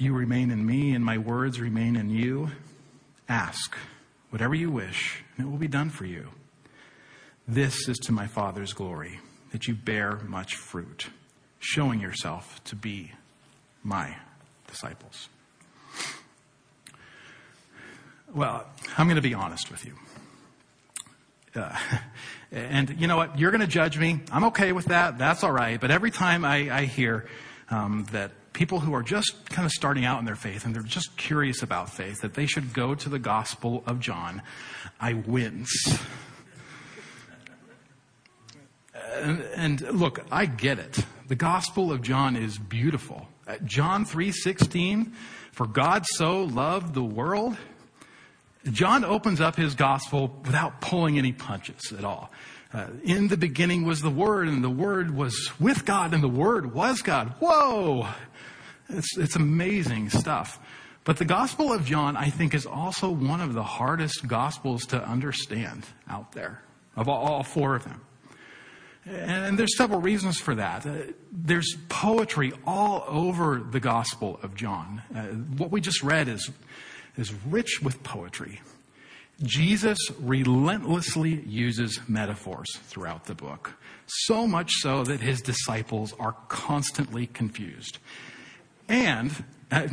you 0.00 0.14
remain 0.14 0.50
in 0.50 0.64
me 0.64 0.94
and 0.94 1.04
my 1.04 1.18
words 1.18 1.60
remain 1.60 1.96
in 1.96 2.10
you, 2.10 2.50
ask 3.28 3.76
whatever 4.30 4.54
you 4.54 4.70
wish, 4.70 5.22
and 5.36 5.46
it 5.46 5.50
will 5.50 5.58
be 5.58 5.68
done 5.68 5.90
for 5.90 6.04
you. 6.04 6.28
This 7.46 7.88
is 7.88 7.98
to 7.98 8.12
my 8.12 8.26
Father's 8.26 8.72
glory, 8.72 9.20
that 9.52 9.66
you 9.66 9.74
bear 9.74 10.20
much 10.26 10.54
fruit, 10.54 11.08
showing 11.58 12.00
yourself 12.00 12.62
to 12.64 12.76
be 12.76 13.12
my 13.82 14.16
disciples. 14.68 15.28
Well, 18.32 18.64
I'm 18.96 19.06
going 19.06 19.16
to 19.16 19.22
be 19.22 19.34
honest 19.34 19.70
with 19.70 19.84
you. 19.84 19.94
Uh, 21.54 21.76
and 22.52 23.00
you 23.00 23.08
know 23.08 23.16
what? 23.16 23.38
You're 23.38 23.50
going 23.50 23.60
to 23.60 23.66
judge 23.66 23.98
me. 23.98 24.20
I'm 24.30 24.44
okay 24.44 24.70
with 24.70 24.86
that. 24.86 25.18
That's 25.18 25.42
all 25.42 25.50
right. 25.50 25.80
But 25.80 25.90
every 25.90 26.12
time 26.12 26.44
I, 26.44 26.70
I 26.70 26.84
hear 26.84 27.26
um, 27.70 28.06
that 28.12 28.32
people 28.52 28.80
who 28.80 28.94
are 28.94 29.02
just 29.02 29.48
kind 29.50 29.64
of 29.64 29.72
starting 29.72 30.04
out 30.04 30.18
in 30.18 30.24
their 30.24 30.36
faith 30.36 30.64
and 30.64 30.74
they're 30.74 30.82
just 30.82 31.16
curious 31.16 31.62
about 31.62 31.90
faith, 31.90 32.20
that 32.20 32.34
they 32.34 32.46
should 32.46 32.72
go 32.72 32.94
to 32.94 33.08
the 33.08 33.18
Gospel 33.18 33.82
of 33.86 34.00
John, 34.00 34.42
I 35.00 35.14
wince. 35.14 35.98
and, 39.14 39.40
and 39.54 39.80
look, 39.92 40.24
I 40.30 40.46
get 40.46 40.78
it. 40.78 41.04
The 41.28 41.36
Gospel 41.36 41.92
of 41.92 42.02
John 42.02 42.36
is 42.36 42.58
beautiful. 42.58 43.28
Uh, 43.46 43.56
John 43.64 44.04
3:16, 44.04 45.12
for 45.52 45.66
God 45.66 46.04
so 46.06 46.42
loved 46.42 46.94
the 46.94 47.04
world. 47.04 47.56
John 48.70 49.04
opens 49.04 49.40
up 49.40 49.56
his 49.56 49.74
gospel 49.74 50.38
without 50.44 50.80
pulling 50.80 51.18
any 51.18 51.32
punches 51.32 51.92
at 51.96 52.04
all. 52.04 52.30
Uh, 52.72 52.86
in 53.02 53.28
the 53.28 53.36
beginning 53.36 53.84
was 53.84 54.00
the 54.00 54.10
Word, 54.10 54.46
and 54.46 54.62
the 54.62 54.70
Word 54.70 55.14
was 55.14 55.50
with 55.58 55.84
God, 55.84 56.14
and 56.14 56.22
the 56.22 56.28
Word 56.28 56.72
was 56.72 57.02
God. 57.02 57.34
Whoa! 57.40 58.08
It's, 58.88 59.16
it's 59.18 59.36
amazing 59.36 60.10
stuff. 60.10 60.58
But 61.04 61.16
the 61.16 61.24
Gospel 61.24 61.72
of 61.72 61.84
John, 61.84 62.16
I 62.16 62.30
think, 62.30 62.54
is 62.54 62.66
also 62.66 63.10
one 63.10 63.40
of 63.40 63.54
the 63.54 63.62
hardest 63.62 64.26
Gospels 64.28 64.86
to 64.86 65.02
understand 65.02 65.86
out 66.08 66.32
there, 66.32 66.62
of 66.94 67.08
all, 67.08 67.24
all 67.24 67.42
four 67.42 67.74
of 67.74 67.84
them. 67.84 68.00
And 69.06 69.58
there's 69.58 69.76
several 69.76 70.00
reasons 70.00 70.38
for 70.38 70.54
that. 70.54 70.86
Uh, 70.86 71.12
there's 71.32 71.76
poetry 71.88 72.52
all 72.66 73.04
over 73.08 73.58
the 73.58 73.80
Gospel 73.80 74.38
of 74.42 74.54
John. 74.54 75.02
Uh, 75.14 75.22
what 75.56 75.70
we 75.70 75.80
just 75.80 76.02
read 76.02 76.28
is, 76.28 76.50
is 77.16 77.32
rich 77.46 77.80
with 77.82 78.02
poetry. 78.02 78.60
Jesus 79.42 79.98
relentlessly 80.20 81.42
uses 81.46 82.00
metaphors 82.08 82.68
throughout 82.84 83.24
the 83.24 83.34
book, 83.34 83.74
so 84.06 84.46
much 84.46 84.70
so 84.80 85.02
that 85.04 85.20
his 85.20 85.40
disciples 85.40 86.14
are 86.18 86.36
constantly 86.48 87.26
confused. 87.26 87.98
And, 88.88 89.32
uh, 89.70 89.88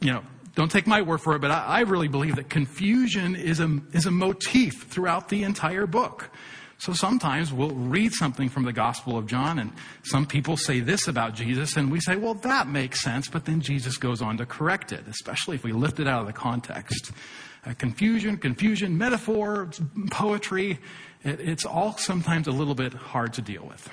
you 0.00 0.12
know, 0.12 0.22
don't 0.54 0.70
take 0.70 0.86
my 0.86 1.00
word 1.00 1.18
for 1.18 1.34
it, 1.34 1.40
but 1.40 1.50
I, 1.50 1.64
I 1.64 1.80
really 1.80 2.08
believe 2.08 2.36
that 2.36 2.50
confusion 2.50 3.36
is 3.36 3.60
a, 3.60 3.80
is 3.92 4.04
a 4.04 4.10
motif 4.10 4.82
throughout 4.88 5.28
the 5.28 5.44
entire 5.44 5.86
book. 5.86 6.30
So 6.78 6.92
sometimes 6.92 7.52
we'll 7.52 7.70
read 7.70 8.12
something 8.12 8.48
from 8.48 8.64
the 8.64 8.72
Gospel 8.72 9.16
of 9.16 9.26
John, 9.26 9.58
and 9.58 9.70
some 10.02 10.26
people 10.26 10.56
say 10.56 10.80
this 10.80 11.08
about 11.08 11.34
Jesus, 11.34 11.76
and 11.76 11.90
we 11.92 12.00
say, 12.00 12.16
well, 12.16 12.34
that 12.34 12.68
makes 12.68 13.02
sense, 13.02 13.28
but 13.28 13.44
then 13.44 13.60
Jesus 13.60 13.96
goes 13.98 14.20
on 14.20 14.38
to 14.38 14.46
correct 14.46 14.90
it, 14.92 15.04
especially 15.06 15.56
if 15.56 15.64
we 15.64 15.72
lift 15.72 16.00
it 16.00 16.08
out 16.08 16.22
of 16.22 16.26
the 16.26 16.32
context. 16.32 17.12
Uh, 17.66 17.74
confusion, 17.74 18.38
confusion, 18.38 18.96
metaphor, 18.96 19.70
poetry, 20.10 20.78
it, 21.22 21.40
it's 21.40 21.66
all 21.66 21.96
sometimes 21.98 22.46
a 22.46 22.52
little 22.52 22.74
bit 22.74 22.94
hard 22.94 23.34
to 23.34 23.42
deal 23.42 23.66
with. 23.66 23.88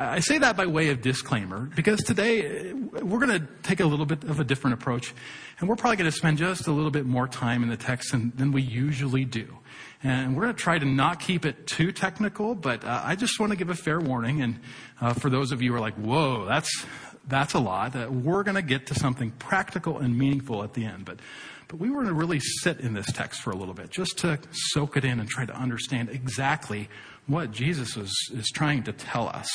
I 0.00 0.20
say 0.20 0.38
that 0.38 0.56
by 0.56 0.66
way 0.66 0.90
of 0.90 1.00
disclaimer 1.00 1.70
because 1.74 2.00
today 2.04 2.70
uh, 2.70 3.04
we're 3.04 3.18
going 3.18 3.40
to 3.40 3.46
take 3.64 3.80
a 3.80 3.84
little 3.84 4.06
bit 4.06 4.22
of 4.22 4.38
a 4.38 4.44
different 4.44 4.74
approach 4.74 5.12
and 5.58 5.68
we're 5.68 5.74
probably 5.74 5.96
going 5.96 6.10
to 6.10 6.16
spend 6.16 6.38
just 6.38 6.68
a 6.68 6.72
little 6.72 6.92
bit 6.92 7.04
more 7.04 7.26
time 7.26 7.64
in 7.64 7.68
the 7.68 7.76
text 7.76 8.12
than, 8.12 8.32
than 8.36 8.52
we 8.52 8.62
usually 8.62 9.24
do. 9.24 9.58
And 10.04 10.36
we're 10.36 10.42
going 10.42 10.54
to 10.54 10.62
try 10.62 10.78
to 10.78 10.84
not 10.84 11.18
keep 11.18 11.44
it 11.44 11.66
too 11.66 11.90
technical, 11.90 12.54
but 12.54 12.84
uh, 12.84 13.02
I 13.04 13.16
just 13.16 13.40
want 13.40 13.50
to 13.50 13.56
give 13.56 13.70
a 13.70 13.74
fair 13.74 13.98
warning. 13.98 14.40
And 14.40 14.60
uh, 15.00 15.14
for 15.14 15.30
those 15.30 15.50
of 15.50 15.62
you 15.62 15.72
who 15.72 15.78
are 15.78 15.80
like, 15.80 15.96
whoa, 15.96 16.44
that's, 16.44 16.86
that's 17.26 17.54
a 17.54 17.58
lot, 17.58 17.96
uh, 17.96 18.08
we're 18.08 18.44
going 18.44 18.54
to 18.54 18.62
get 18.62 18.86
to 18.86 18.94
something 18.94 19.32
practical 19.32 19.98
and 19.98 20.16
meaningful 20.16 20.62
at 20.62 20.74
the 20.74 20.84
end. 20.84 21.06
But, 21.06 21.18
but 21.68 21.78
we 21.78 21.90
were 21.90 22.04
to 22.04 22.12
really 22.12 22.40
sit 22.40 22.80
in 22.80 22.94
this 22.94 23.10
text 23.12 23.42
for 23.42 23.50
a 23.50 23.56
little 23.56 23.74
bit 23.74 23.90
just 23.90 24.18
to 24.18 24.38
soak 24.52 24.96
it 24.96 25.04
in 25.04 25.20
and 25.20 25.28
try 25.28 25.44
to 25.44 25.54
understand 25.54 26.08
exactly 26.08 26.88
what 27.26 27.52
Jesus 27.52 27.96
is, 27.96 28.12
is 28.34 28.48
trying 28.48 28.82
to 28.84 28.92
tell 28.92 29.28
us. 29.28 29.48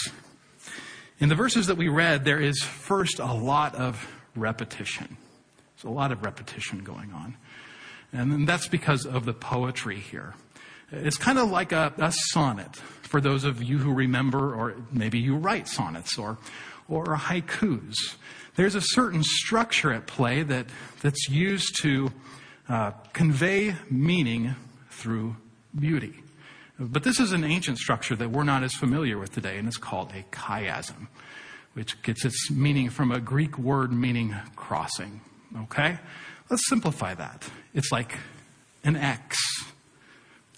In 1.20 1.29
the 1.29 1.36
verses 1.36 1.67
that 1.67 1.77
we 1.77 1.89
read, 1.89 2.24
there 2.24 2.39
is 2.39 2.62
first 2.62 3.20
a 3.20 3.34
lot 3.34 3.75
of 3.75 4.08
repetition. 4.36 5.17
There's 5.75 5.91
a 5.91 5.96
lot 5.96 6.12
of 6.12 6.24
repetition 6.24 6.84
going 6.84 7.12
on. 7.13 7.36
And 8.12 8.48
that's 8.48 8.67
because 8.67 9.05
of 9.08 9.25
the 9.25 9.34
poetry 9.34 10.00
here. 10.00 10.36
It's 10.91 11.17
kind 11.17 11.39
of 11.39 11.50
like 11.50 11.72
a, 11.72 11.91
a, 11.98 12.12
sonnet 12.12 12.75
for 12.75 13.20
those 13.20 13.43
of 13.43 13.63
you 13.63 13.79
who 13.79 13.91
remember, 13.91 14.53
or 14.53 14.75
maybe 14.91 15.17
you 15.17 15.36
write 15.36 15.67
sonnets 15.67 16.20
or, 16.20 16.38
or 16.88 17.05
haikus. 17.05 17.96
There's 18.55 18.75
a 18.75 18.81
certain 18.81 19.24
structure 19.24 19.91
at 19.91 20.05
play 20.05 20.43
that, 20.43 20.67
that's 21.01 21.29
used 21.29 21.81
to 21.81 22.12
uh, 22.69 22.91
convey 23.12 23.75
meaning 23.89 24.55
through 24.91 25.36
beauty. 25.77 26.13
But 26.79 27.03
this 27.03 27.19
is 27.19 27.31
an 27.31 27.43
ancient 27.43 27.77
structure 27.77 28.16
that 28.16 28.29
we're 28.29 28.44
not 28.44 28.63
as 28.63 28.74
familiar 28.74 29.18
with 29.18 29.31
today, 29.31 29.57
and 29.57 29.68
it's 29.68 29.77
called 29.77 30.11
a 30.11 30.24
chiasm, 30.35 31.07
which 31.74 32.01
gets 32.03 32.25
its 32.25 32.51
meaning 32.51 32.89
from 32.89 33.11
a 33.11 33.20
Greek 33.20 33.57
word 33.57 33.92
meaning 33.92 34.35
crossing. 34.55 35.22
Okay? 35.63 35.98
Let's 36.50 36.68
simplify 36.70 37.13
that. 37.16 37.48
It's 37.74 37.92
like 37.92 38.18
an 38.83 38.96
X. 38.96 39.37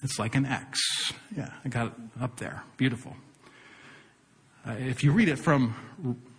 It's 0.03 0.19
like 0.19 0.36
an 0.36 0.45
X. 0.45 0.79
Yeah, 1.36 1.51
I 1.63 1.69
got 1.69 1.88
it 1.88 1.93
up 2.21 2.38
there. 2.38 2.63
Beautiful. 2.77 3.15
Uh, 4.67 4.71
if 4.79 5.03
you 5.03 5.12
read 5.12 5.29
it 5.29 5.38
from, 5.38 5.75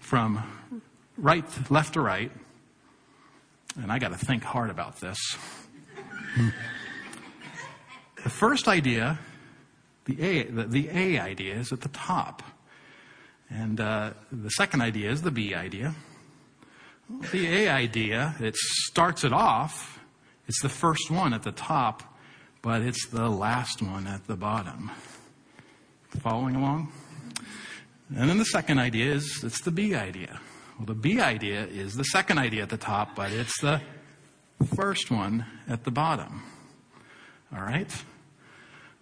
from 0.00 0.42
right, 1.16 1.44
left 1.70 1.94
to 1.94 2.00
right, 2.00 2.30
and 3.80 3.92
I 3.92 3.98
got 3.98 4.12
to 4.12 4.18
think 4.18 4.42
hard 4.42 4.70
about 4.70 5.00
this. 5.00 5.18
the 8.22 8.30
first 8.30 8.68
idea, 8.68 9.18
the 10.04 10.20
A, 10.22 10.42
the, 10.44 10.64
the, 10.64 10.88
A 10.90 11.18
idea 11.18 11.54
is 11.54 11.72
at 11.72 11.80
the 11.80 11.88
top. 11.88 12.42
And 13.50 13.80
uh, 13.80 14.10
the 14.32 14.50
second 14.50 14.80
idea 14.80 15.10
is 15.10 15.22
the 15.22 15.30
B 15.30 15.54
idea. 15.54 15.94
The 17.30 17.46
A 17.46 17.68
idea, 17.68 18.34
it 18.40 18.56
starts 18.56 19.24
it 19.24 19.32
off. 19.32 20.00
It's 20.48 20.60
the 20.62 20.68
first 20.68 21.10
one 21.10 21.32
at 21.32 21.42
the 21.42 21.52
top, 21.52 22.02
but 22.62 22.82
it's 22.82 23.06
the 23.08 23.28
last 23.28 23.82
one 23.82 24.06
at 24.06 24.26
the 24.26 24.36
bottom. 24.36 24.90
Following 26.20 26.56
along? 26.56 26.92
And 28.16 28.30
then 28.30 28.38
the 28.38 28.44
second 28.44 28.78
idea 28.78 29.12
is 29.12 29.44
it's 29.44 29.60
the 29.60 29.70
B 29.70 29.94
idea. 29.94 30.40
Well, 30.78 30.86
the 30.86 30.94
B 30.94 31.20
idea 31.20 31.64
is 31.66 31.94
the 31.94 32.04
second 32.04 32.38
idea 32.38 32.62
at 32.62 32.68
the 32.68 32.76
top, 32.76 33.16
but 33.16 33.32
it's 33.32 33.60
the 33.60 33.80
first 34.74 35.10
one 35.10 35.46
at 35.68 35.84
the 35.84 35.90
bottom. 35.90 36.42
All 37.54 37.62
right? 37.62 37.90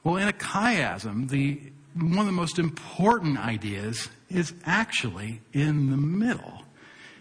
Well, 0.05 0.17
in 0.17 0.29
a 0.29 0.33
chiasm, 0.33 1.29
the, 1.29 1.61
one 1.95 2.19
of 2.21 2.27
the 2.27 2.33
most 2.33 2.59
important 2.59 3.39
ideas 3.39 4.09
is 4.29 4.53
actually 4.65 5.41
in 5.53 5.91
the 5.91 5.97
middle. 5.97 6.63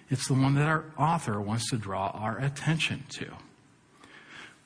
It's 0.10 0.28
the 0.28 0.34
one 0.34 0.56
that 0.56 0.68
our 0.68 0.86
author 0.98 1.42
wants 1.42 1.70
to 1.72 1.78
draw 1.78 2.10
our 2.10 2.38
attention 2.39 3.04
to. 3.13 3.32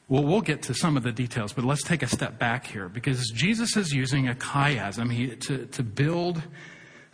Well, 0.09 0.23
we'll 0.23 0.41
get 0.41 0.63
to 0.63 0.73
some 0.73 0.97
of 0.97 1.03
the 1.03 1.11
details, 1.11 1.53
but 1.53 1.65
let's 1.65 1.83
take 1.83 2.01
a 2.01 2.07
step 2.07 2.39
back 2.39 2.65
here 2.65 2.89
because 2.89 3.29
Jesus 3.33 3.75
is 3.77 3.91
using 3.91 4.27
a 4.29 4.35
chiasm 4.35 5.39
to, 5.41 5.65
to 5.65 5.83
build. 5.83 6.41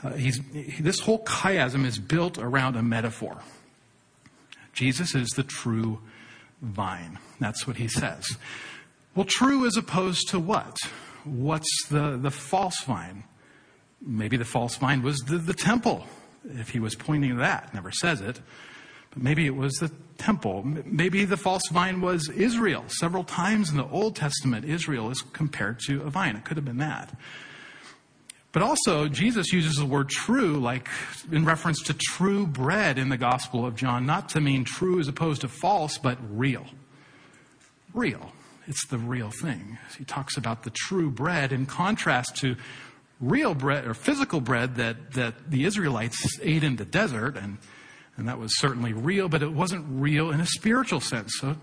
Uh, 0.03 0.11
he's, 0.13 0.39
this 0.79 0.99
whole 0.99 1.23
chiasm 1.23 1.85
is 1.85 1.97
built 1.97 2.37
around 2.37 2.75
a 2.75 2.83
metaphor. 2.83 3.41
Jesus 4.73 5.15
is 5.15 5.29
the 5.29 5.43
true 5.43 6.01
vine. 6.61 7.19
That's 7.39 7.67
what 7.67 7.77
he 7.77 7.87
says. 7.87 8.25
Well, 9.15 9.25
true 9.25 9.65
as 9.65 9.77
opposed 9.77 10.29
to 10.29 10.39
what? 10.39 10.77
What's 11.23 11.87
the, 11.87 12.17
the 12.17 12.31
false 12.31 12.81
vine? 12.83 13.23
Maybe 14.01 14.35
the 14.35 14.45
false 14.45 14.75
vine 14.75 15.01
was 15.03 15.19
the, 15.19 15.37
the 15.37 15.53
temple 15.53 16.05
if 16.45 16.69
he 16.69 16.79
was 16.79 16.95
pointing 16.95 17.31
to 17.31 17.37
that. 17.37 17.73
Never 17.73 17.91
says 17.91 18.19
it. 18.19 18.41
But 19.11 19.23
maybe 19.23 19.45
it 19.45 19.55
was 19.55 19.73
the 19.73 19.91
temple. 20.17 20.63
Maybe 20.63 21.23
the 21.23 21.37
false 21.37 21.61
vine 21.71 22.01
was 22.01 22.27
Israel. 22.29 22.83
Several 22.87 23.23
times 23.23 23.69
in 23.69 23.77
the 23.77 23.87
Old 23.87 24.15
Testament, 24.15 24.65
Israel 24.65 25.11
is 25.11 25.21
compared 25.21 25.79
to 25.87 26.01
a 26.01 26.09
vine. 26.09 26.35
It 26.35 26.43
could 26.43 26.57
have 26.57 26.65
been 26.65 26.77
that. 26.77 27.15
But 28.53 28.61
also, 28.61 29.07
Jesus 29.07 29.51
uses 29.51 29.75
the 29.75 29.85
word 29.85 30.09
true, 30.09 30.59
like 30.59 30.87
in 31.31 31.43
reference 31.43 31.81
to 31.83 31.93
true 31.93 32.45
bread 32.45 32.99
in 32.99 33.09
the 33.09 33.17
Gospel 33.17 33.65
of 33.65 33.75
John, 33.75 34.05
not 34.05 34.29
to 34.29 34.41
mean 34.41 34.63
true 34.63 34.99
as 34.99 35.07
opposed 35.07 35.41
to 35.41 35.47
false, 35.47 35.97
but 35.97 36.19
real. 36.29 36.67
Real. 37.95 38.31
It's 38.67 38.85
the 38.87 38.99
real 38.99 39.31
thing. 39.41 39.79
He 39.97 40.05
talks 40.05 40.37
about 40.37 40.63
the 40.63 40.69
true 40.69 41.09
bread 41.09 41.51
in 41.51 41.65
contrast 41.65 42.37
to 42.37 42.55
real 43.19 43.55
bread 43.55 43.87
or 43.87 43.95
physical 43.95 44.39
bread 44.39 44.75
that, 44.75 45.13
that 45.13 45.49
the 45.49 45.65
Israelites 45.65 46.39
ate 46.41 46.63
in 46.63 46.75
the 46.75 46.85
desert, 46.85 47.35
and, 47.35 47.57
and 48.17 48.27
that 48.27 48.37
was 48.37 48.59
certainly 48.59 48.93
real, 48.93 49.29
but 49.29 49.41
it 49.41 49.51
wasn't 49.51 49.83
real 49.89 50.29
in 50.29 50.39
a 50.39 50.45
spiritual 50.45 50.99
sense. 50.99 51.31
So 51.39 51.55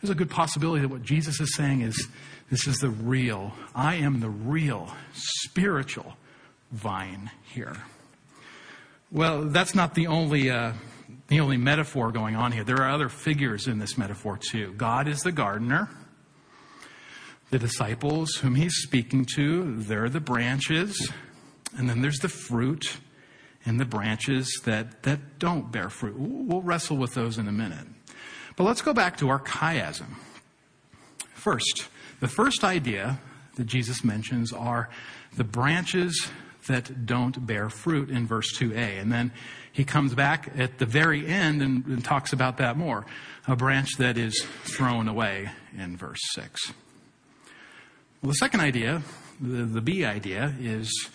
there's 0.00 0.10
a 0.10 0.14
good 0.14 0.30
possibility 0.30 0.82
that 0.82 0.88
what 0.88 1.02
Jesus 1.02 1.40
is 1.40 1.54
saying 1.56 1.80
is 1.80 2.08
this 2.52 2.66
is 2.66 2.80
the 2.80 2.90
real, 2.90 3.50
I 3.74 3.94
am 3.94 4.20
the 4.20 4.28
real 4.28 4.94
spiritual 5.14 6.18
vine 6.70 7.30
here. 7.44 7.78
Well, 9.10 9.44
that's 9.44 9.74
not 9.74 9.94
the 9.94 10.08
only, 10.08 10.50
uh, 10.50 10.74
the 11.28 11.40
only 11.40 11.56
metaphor 11.56 12.12
going 12.12 12.36
on 12.36 12.52
here. 12.52 12.62
There 12.62 12.76
are 12.76 12.90
other 12.90 13.08
figures 13.08 13.68
in 13.68 13.78
this 13.78 13.96
metaphor 13.96 14.38
too. 14.38 14.74
God 14.74 15.08
is 15.08 15.20
the 15.20 15.32
gardener. 15.32 15.88
The 17.48 17.58
disciples 17.58 18.34
whom 18.34 18.54
he's 18.54 18.74
speaking 18.82 19.26
to, 19.36 19.76
they're 19.78 20.10
the 20.10 20.20
branches. 20.20 21.10
And 21.78 21.88
then 21.88 22.02
there's 22.02 22.18
the 22.18 22.28
fruit 22.28 22.98
and 23.64 23.80
the 23.80 23.86
branches 23.86 24.60
that, 24.66 25.04
that 25.04 25.38
don't 25.38 25.72
bear 25.72 25.88
fruit. 25.88 26.16
We'll 26.18 26.60
wrestle 26.60 26.98
with 26.98 27.14
those 27.14 27.38
in 27.38 27.48
a 27.48 27.52
minute. 27.52 27.86
But 28.56 28.64
let's 28.64 28.82
go 28.82 28.92
back 28.92 29.16
to 29.18 29.30
our 29.30 29.40
chiasm. 29.40 30.16
First, 31.32 31.88
the 32.22 32.28
first 32.28 32.62
idea 32.62 33.18
that 33.56 33.64
Jesus 33.64 34.04
mentions 34.04 34.52
are 34.52 34.88
the 35.36 35.42
branches 35.42 36.30
that 36.68 37.04
don't 37.04 37.44
bear 37.44 37.68
fruit 37.68 38.10
in 38.10 38.28
verse 38.28 38.56
2a. 38.56 39.00
And 39.00 39.10
then 39.10 39.32
he 39.72 39.84
comes 39.84 40.14
back 40.14 40.52
at 40.56 40.78
the 40.78 40.86
very 40.86 41.26
end 41.26 41.62
and, 41.62 41.84
and 41.86 42.04
talks 42.04 42.32
about 42.32 42.58
that 42.58 42.76
more. 42.76 43.04
A 43.48 43.56
branch 43.56 43.96
that 43.98 44.16
is 44.16 44.40
thrown 44.62 45.08
away 45.08 45.50
in 45.76 45.96
verse 45.96 46.20
6. 46.34 46.72
Well, 48.22 48.30
the 48.30 48.34
second 48.34 48.60
idea, 48.60 49.02
the, 49.40 49.64
the 49.64 49.80
B 49.80 50.04
idea, 50.04 50.54
is 50.60 51.10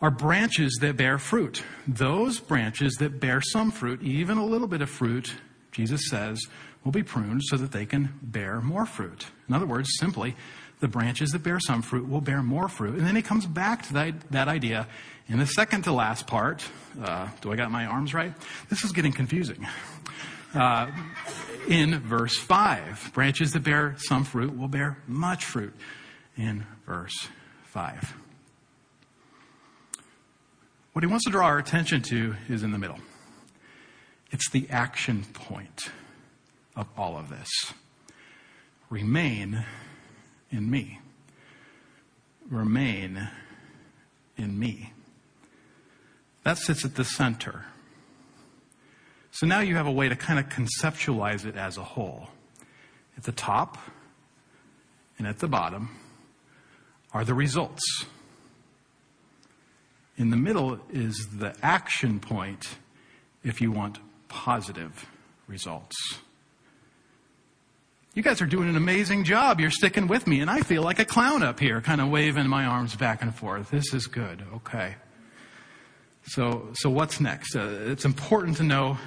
are 0.00 0.12
branches 0.12 0.78
that 0.80 0.96
bear 0.96 1.18
fruit. 1.18 1.64
Those 1.88 2.38
branches 2.38 2.94
that 3.00 3.18
bear 3.18 3.40
some 3.40 3.72
fruit, 3.72 4.00
even 4.00 4.38
a 4.38 4.46
little 4.46 4.68
bit 4.68 4.80
of 4.80 4.90
fruit, 4.90 5.34
Jesus 5.72 6.02
says, 6.08 6.40
will 6.84 6.92
be 6.92 7.02
pruned 7.02 7.42
so 7.44 7.56
that 7.56 7.72
they 7.72 7.86
can 7.86 8.18
bear 8.22 8.60
more 8.60 8.86
fruit. 8.86 9.26
In 9.48 9.54
other 9.54 9.66
words, 9.66 9.90
simply, 9.98 10.36
the 10.80 10.88
branches 10.88 11.30
that 11.30 11.42
bear 11.42 11.60
some 11.60 11.82
fruit 11.82 12.08
will 12.08 12.22
bear 12.22 12.42
more 12.42 12.68
fruit. 12.68 12.94
And 12.94 13.06
then 13.06 13.16
he 13.16 13.22
comes 13.22 13.46
back 13.46 13.86
to 13.88 13.92
that, 13.94 14.30
that 14.30 14.48
idea 14.48 14.88
in 15.28 15.38
the 15.38 15.46
second 15.46 15.82
to 15.82 15.92
last 15.92 16.26
part. 16.26 16.64
Uh, 17.00 17.28
do 17.40 17.52
I 17.52 17.56
got 17.56 17.70
my 17.70 17.84
arms 17.84 18.14
right? 18.14 18.32
This 18.68 18.82
is 18.82 18.92
getting 18.92 19.12
confusing. 19.12 19.66
Uh, 20.54 20.90
in 21.68 22.00
verse 22.00 22.36
5, 22.36 23.12
branches 23.14 23.52
that 23.52 23.62
bear 23.62 23.94
some 23.98 24.24
fruit 24.24 24.56
will 24.56 24.68
bear 24.68 24.98
much 25.06 25.44
fruit. 25.44 25.74
In 26.36 26.66
verse 26.86 27.28
5. 27.64 28.14
What 30.92 31.04
he 31.04 31.06
wants 31.06 31.26
to 31.26 31.30
draw 31.30 31.46
our 31.46 31.58
attention 31.58 32.02
to 32.02 32.34
is 32.48 32.62
in 32.62 32.72
the 32.72 32.78
middle. 32.78 32.98
It's 34.32 34.50
the 34.50 34.66
action 34.70 35.24
point 35.32 35.90
of 36.76 36.86
all 36.96 37.16
of 37.16 37.28
this. 37.28 37.48
Remain 38.88 39.64
in 40.50 40.70
me. 40.70 41.00
Remain 42.48 43.28
in 44.36 44.58
me. 44.58 44.92
That 46.42 46.58
sits 46.58 46.84
at 46.84 46.96
the 46.96 47.04
center. 47.04 47.66
So 49.30 49.46
now 49.46 49.60
you 49.60 49.76
have 49.76 49.86
a 49.86 49.92
way 49.92 50.08
to 50.08 50.16
kind 50.16 50.38
of 50.38 50.48
conceptualize 50.48 51.44
it 51.44 51.56
as 51.56 51.76
a 51.76 51.84
whole. 51.84 52.28
At 53.16 53.24
the 53.24 53.32
top 53.32 53.78
and 55.18 55.26
at 55.26 55.38
the 55.38 55.48
bottom 55.48 55.90
are 57.12 57.24
the 57.24 57.34
results. 57.34 58.04
In 60.16 60.30
the 60.30 60.36
middle 60.36 60.80
is 60.90 61.28
the 61.38 61.54
action 61.62 62.20
point 62.20 62.76
if 63.44 63.60
you 63.60 63.72
want 63.72 63.98
positive 64.28 65.06
results. 65.46 65.96
You 68.12 68.24
guys 68.24 68.42
are 68.42 68.46
doing 68.46 68.68
an 68.68 68.76
amazing 68.76 69.22
job. 69.22 69.60
You're 69.60 69.70
sticking 69.70 70.08
with 70.08 70.26
me, 70.26 70.40
and 70.40 70.50
I 70.50 70.62
feel 70.62 70.82
like 70.82 70.98
a 70.98 71.04
clown 71.04 71.44
up 71.44 71.60
here, 71.60 71.80
kind 71.80 72.00
of 72.00 72.08
waving 72.08 72.48
my 72.48 72.64
arms 72.64 72.96
back 72.96 73.22
and 73.22 73.32
forth. 73.32 73.70
This 73.70 73.94
is 73.94 74.08
good. 74.08 74.42
Okay. 74.56 74.96
So, 76.24 76.70
so 76.74 76.90
what's 76.90 77.20
next? 77.20 77.54
Uh, 77.54 77.68
it's 77.86 78.04
important 78.04 78.56
to 78.56 78.64
know 78.64 78.98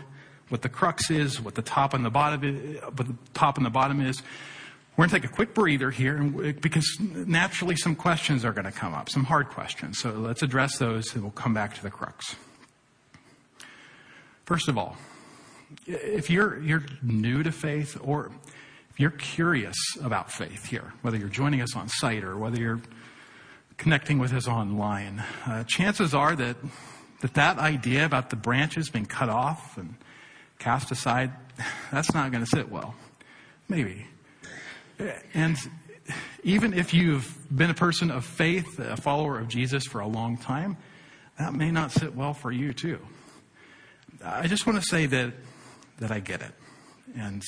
what 0.48 0.62
the 0.62 0.70
crux 0.70 1.12
is, 1.12 1.42
what 1.42 1.56
the 1.56 1.62
top 1.62 1.94
and 1.94 2.06
the 2.06 2.10
bottom, 2.10 2.44
is, 2.44 2.82
what 2.82 2.96
the 2.96 3.16
top 3.34 3.58
and 3.58 3.66
the 3.66 3.70
bottom 3.70 4.00
is. 4.00 4.22
We're 4.96 5.08
going 5.08 5.10
to 5.10 5.20
take 5.20 5.30
a 5.30 5.34
quick 5.34 5.54
breather 5.54 5.92
here 5.92 6.24
because 6.24 6.88
naturally 7.02 7.76
some 7.76 7.96
questions 7.96 8.46
are 8.46 8.54
going 8.54 8.66
to 8.66 8.72
come 8.72 8.94
up, 8.94 9.10
some 9.10 9.26
hard 9.26 9.50
questions. 9.50 10.00
So 10.00 10.12
let's 10.12 10.44
address 10.44 10.78
those 10.78 11.14
and 11.14 11.24
we'll 11.24 11.32
come 11.32 11.54
back 11.54 11.76
to 11.76 11.84
the 11.84 11.90
crux. 11.90 12.36
First 14.46 14.70
of 14.70 14.78
all, 14.78 14.96
if 15.88 16.30
you're, 16.30 16.62
you're 16.62 16.84
new 17.02 17.44
to 17.44 17.52
faith 17.52 17.98
or 18.02 18.32
if 18.94 19.00
you're 19.00 19.10
curious 19.10 19.76
about 20.04 20.32
faith 20.32 20.68
here, 20.68 20.94
whether 21.02 21.18
you're 21.18 21.28
joining 21.28 21.62
us 21.62 21.76
on 21.76 21.90
site 21.90 22.24
or 22.24 22.38
whether 22.38 22.60
you're 22.60 22.80
connecting 23.78 24.20
with 24.20 24.32
us 24.34 24.48
online, 24.48 25.24
uh, 25.48 25.64
chances 25.64 26.14
are 26.14 26.36
that, 26.36 26.58
that 27.22 27.34
that 27.34 27.58
idea 27.58 28.06
about 28.06 28.30
the 28.30 28.36
branches 28.36 28.92
being 28.92 29.08
cut 29.08 29.30
off 29.30 29.80
and 29.80 29.96
cast 30.60 30.92
aside, 30.92 31.32
that's 31.92 32.14
not 32.14 32.32
going 32.32 32.44
to 32.44 32.50
sit 32.50 32.70
well. 32.70 32.94
Maybe. 33.68 34.06
And 35.34 35.58
even 36.44 36.76
if 36.76 36.94
you've 36.94 37.36
been 37.50 37.72
a 37.72 37.76
person 37.76 38.12
of 38.12 38.24
faith, 38.24 38.78
a 38.78 38.96
follower 38.96 39.40
of 39.40 39.48
Jesus 39.48 39.86
for 39.86 40.02
a 40.02 40.08
long 40.08 40.38
time, 40.38 40.78
that 41.40 41.56
may 41.56 41.72
not 41.72 41.92
sit 41.92 42.16
well 42.16 42.36
for 42.36 42.52
you 42.52 42.74
too. 42.74 43.00
I 44.24 44.46
just 44.46 44.68
want 44.68 44.80
to 44.80 44.88
say 44.88 45.08
that, 45.08 45.34
that 45.98 46.12
I 46.12 46.20
get 46.20 46.44
it. 46.44 46.52
And, 47.18 47.42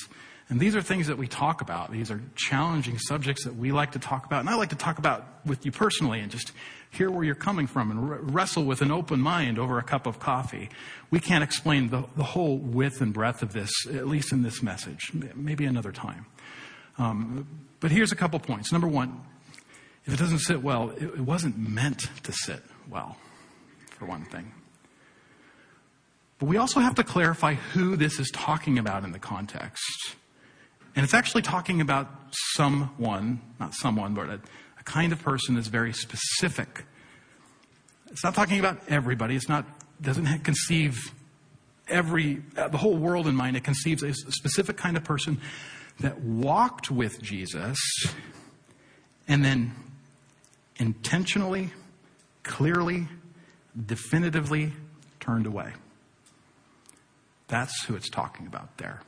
and 0.48 0.60
these 0.60 0.76
are 0.76 0.82
things 0.82 1.08
that 1.08 1.18
we 1.18 1.26
talk 1.26 1.60
about. 1.60 1.90
These 1.90 2.10
are 2.10 2.20
challenging 2.36 2.98
subjects 2.98 3.44
that 3.44 3.56
we 3.56 3.72
like 3.72 3.92
to 3.92 3.98
talk 3.98 4.26
about. 4.26 4.40
And 4.40 4.48
I 4.48 4.54
like 4.54 4.68
to 4.68 4.76
talk 4.76 4.98
about 4.98 5.26
with 5.44 5.66
you 5.66 5.72
personally 5.72 6.20
and 6.20 6.30
just 6.30 6.52
hear 6.90 7.10
where 7.10 7.24
you're 7.24 7.34
coming 7.34 7.66
from 7.66 7.90
and 7.90 8.32
wrestle 8.32 8.64
with 8.64 8.80
an 8.80 8.92
open 8.92 9.20
mind 9.20 9.58
over 9.58 9.78
a 9.78 9.82
cup 9.82 10.06
of 10.06 10.20
coffee. 10.20 10.70
We 11.10 11.18
can't 11.18 11.42
explain 11.42 11.88
the, 11.88 12.04
the 12.16 12.22
whole 12.22 12.58
width 12.58 13.00
and 13.00 13.12
breadth 13.12 13.42
of 13.42 13.52
this, 13.52 13.70
at 13.92 14.06
least 14.06 14.32
in 14.32 14.42
this 14.42 14.62
message. 14.62 15.10
Maybe 15.34 15.64
another 15.64 15.90
time. 15.90 16.26
Um, 16.96 17.46
but 17.80 17.90
here's 17.90 18.12
a 18.12 18.16
couple 18.16 18.38
points. 18.38 18.70
Number 18.70 18.88
one, 18.88 19.20
if 20.04 20.14
it 20.14 20.18
doesn't 20.18 20.38
sit 20.38 20.62
well, 20.62 20.90
it, 20.90 21.02
it 21.02 21.20
wasn't 21.20 21.58
meant 21.58 22.08
to 22.22 22.32
sit 22.32 22.62
well, 22.88 23.16
for 23.90 24.06
one 24.06 24.24
thing. 24.24 24.52
But 26.38 26.46
we 26.46 26.56
also 26.56 26.78
have 26.78 26.94
to 26.96 27.04
clarify 27.04 27.54
who 27.54 27.96
this 27.96 28.20
is 28.20 28.30
talking 28.30 28.78
about 28.78 29.02
in 29.02 29.10
the 29.10 29.18
context. 29.18 30.14
And 30.96 31.04
it's 31.04 31.14
actually 31.14 31.42
talking 31.42 31.82
about 31.82 32.08
someone, 32.54 33.42
not 33.60 33.74
someone, 33.74 34.14
but 34.14 34.28
a, 34.28 34.40
a 34.80 34.82
kind 34.84 35.12
of 35.12 35.22
person 35.22 35.54
that's 35.54 35.68
very 35.68 35.92
specific. 35.92 36.84
It's 38.10 38.24
not 38.24 38.34
talking 38.34 38.58
about 38.58 38.80
everybody. 38.88 39.36
It's 39.36 39.48
not, 39.48 39.66
doesn't 40.00 40.38
conceive 40.42 41.12
every, 41.86 42.42
uh, 42.56 42.68
the 42.68 42.78
whole 42.78 42.96
world 42.96 43.26
in 43.26 43.36
mind. 43.36 43.56
It 43.56 43.64
conceives 43.64 44.02
a 44.02 44.14
specific 44.14 44.78
kind 44.78 44.96
of 44.96 45.04
person 45.04 45.38
that 46.00 46.20
walked 46.20 46.90
with 46.90 47.20
Jesus 47.20 47.78
and 49.28 49.44
then 49.44 49.74
intentionally, 50.76 51.70
clearly, 52.42 53.06
definitively 53.84 54.72
turned 55.20 55.46
away. 55.46 55.72
That's 57.48 57.84
who 57.84 57.96
it's 57.96 58.08
talking 58.08 58.46
about 58.46 58.78
there. 58.78 59.02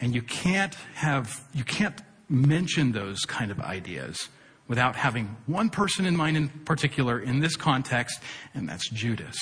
And 0.00 0.14
you 0.14 0.22
can't 0.22 0.74
have, 0.94 1.44
you 1.54 1.64
can't 1.64 2.00
mention 2.28 2.92
those 2.92 3.20
kind 3.20 3.50
of 3.50 3.60
ideas 3.60 4.28
without 4.68 4.94
having 4.94 5.36
one 5.46 5.70
person 5.70 6.04
in 6.04 6.16
mind 6.16 6.36
in 6.36 6.48
particular 6.48 7.18
in 7.18 7.40
this 7.40 7.56
context, 7.56 8.20
and 8.54 8.68
that's 8.68 8.88
Judas, 8.90 9.36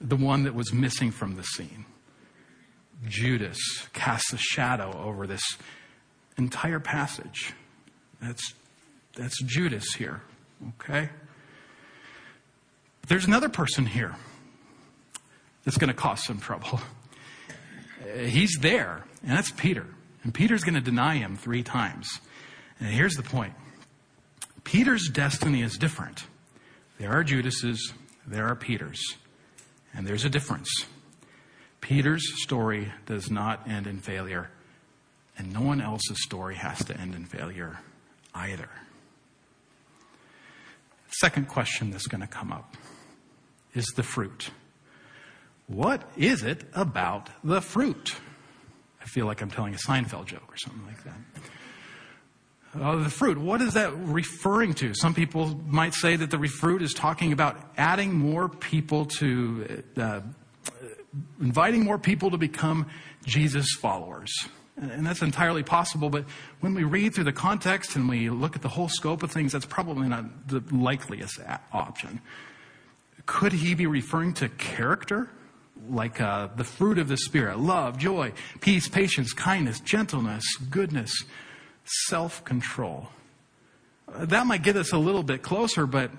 the 0.00 0.16
one 0.16 0.42
that 0.42 0.54
was 0.54 0.72
missing 0.72 1.10
from 1.10 1.36
the 1.36 1.44
scene. 1.44 1.86
Judas 3.08 3.58
casts 3.92 4.32
a 4.32 4.38
shadow 4.38 5.00
over 5.02 5.26
this 5.26 5.42
entire 6.36 6.80
passage. 6.80 7.52
That's, 8.20 8.54
that's 9.14 9.40
Judas 9.44 9.94
here, 9.94 10.20
okay? 10.80 11.08
There's 13.06 13.26
another 13.26 13.48
person 13.48 13.86
here 13.86 14.14
that's 15.64 15.78
going 15.78 15.88
to 15.88 15.94
cause 15.94 16.24
some 16.24 16.38
trouble. 16.38 16.80
He's 18.26 18.58
there, 18.60 19.04
and 19.22 19.32
that's 19.32 19.50
Peter. 19.50 19.86
And 20.22 20.34
Peter's 20.34 20.64
going 20.64 20.74
to 20.74 20.80
deny 20.80 21.16
him 21.16 21.36
three 21.36 21.62
times. 21.62 22.20
And 22.78 22.88
here's 22.88 23.14
the 23.14 23.22
point 23.22 23.54
Peter's 24.64 25.08
destiny 25.08 25.62
is 25.62 25.76
different. 25.78 26.24
There 26.98 27.12
are 27.12 27.24
Judas's, 27.24 27.92
there 28.26 28.46
are 28.46 28.54
Peter's, 28.54 29.16
and 29.94 30.06
there's 30.06 30.24
a 30.24 30.30
difference. 30.30 30.68
Peter's 31.80 32.42
story 32.42 32.92
does 33.06 33.30
not 33.30 33.66
end 33.66 33.86
in 33.86 33.98
failure, 33.98 34.50
and 35.38 35.52
no 35.52 35.62
one 35.62 35.80
else's 35.80 36.22
story 36.22 36.56
has 36.56 36.84
to 36.84 36.96
end 36.96 37.14
in 37.14 37.24
failure 37.24 37.78
either. 38.34 38.68
Second 41.08 41.48
question 41.48 41.90
that's 41.90 42.06
going 42.06 42.20
to 42.20 42.26
come 42.26 42.52
up 42.52 42.76
is 43.74 43.86
the 43.96 44.02
fruit. 44.02 44.50
What 45.66 46.02
is 46.16 46.42
it 46.42 46.64
about 46.74 47.30
the 47.42 47.60
fruit? 47.60 48.14
I 49.00 49.04
feel 49.06 49.26
like 49.26 49.40
I'm 49.40 49.50
telling 49.50 49.74
a 49.74 49.78
Seinfeld 49.78 50.26
joke 50.26 50.48
or 50.48 50.56
something 50.56 50.84
like 50.86 51.02
that. 51.04 52.80
Uh, 52.80 52.96
the 53.02 53.10
fruit, 53.10 53.36
what 53.36 53.60
is 53.60 53.74
that 53.74 53.92
referring 53.96 54.74
to? 54.74 54.94
Some 54.94 55.12
people 55.12 55.60
might 55.66 55.92
say 55.92 56.14
that 56.14 56.30
the 56.30 56.38
fruit 56.46 56.82
is 56.82 56.94
talking 56.94 57.32
about 57.32 57.58
adding 57.76 58.14
more 58.14 58.48
people 58.48 59.06
to 59.06 59.82
uh, 59.96 60.20
inviting 61.40 61.84
more 61.84 61.98
people 61.98 62.30
to 62.30 62.38
become 62.38 62.86
Jesus 63.24 63.66
followers. 63.80 64.32
And 64.76 65.04
that's 65.04 65.20
entirely 65.20 65.62
possible, 65.62 66.08
but 66.08 66.24
when 66.60 66.74
we 66.74 66.84
read 66.84 67.14
through 67.14 67.24
the 67.24 67.32
context 67.32 67.96
and 67.96 68.08
we 68.08 68.30
look 68.30 68.56
at 68.56 68.62
the 68.62 68.68
whole 68.68 68.88
scope 68.88 69.22
of 69.22 69.30
things, 69.30 69.52
that's 69.52 69.66
probably 69.66 70.08
not 70.08 70.48
the 70.48 70.62
likeliest 70.70 71.38
option. 71.72 72.20
Could 73.26 73.52
he 73.52 73.74
be 73.74 73.86
referring 73.86 74.32
to 74.34 74.48
character? 74.48 75.28
Like 75.88 76.20
uh, 76.20 76.48
the 76.56 76.64
fruit 76.64 76.98
of 76.98 77.08
the 77.08 77.16
Spirit 77.16 77.58
love, 77.58 77.96
joy, 77.98 78.32
peace, 78.60 78.88
patience, 78.88 79.32
kindness, 79.32 79.80
gentleness, 79.80 80.44
goodness, 80.70 81.24
self 81.84 82.44
control. 82.44 83.08
Uh, 84.12 84.26
that 84.26 84.46
might 84.46 84.62
get 84.62 84.76
us 84.76 84.92
a 84.92 84.98
little 84.98 85.22
bit 85.22 85.42
closer, 85.42 85.86
but 85.86 86.10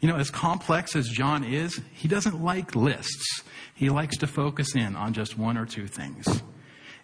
You 0.00 0.08
know, 0.08 0.16
as 0.16 0.30
complex 0.30 0.94
as 0.94 1.08
John 1.08 1.42
is, 1.42 1.80
he 1.92 2.06
doesn't 2.06 2.40
like 2.42 2.76
lists. 2.76 3.42
He 3.74 3.90
likes 3.90 4.16
to 4.18 4.26
focus 4.26 4.76
in 4.76 4.94
on 4.94 5.12
just 5.12 5.36
one 5.36 5.56
or 5.56 5.66
two 5.66 5.88
things. 5.88 6.42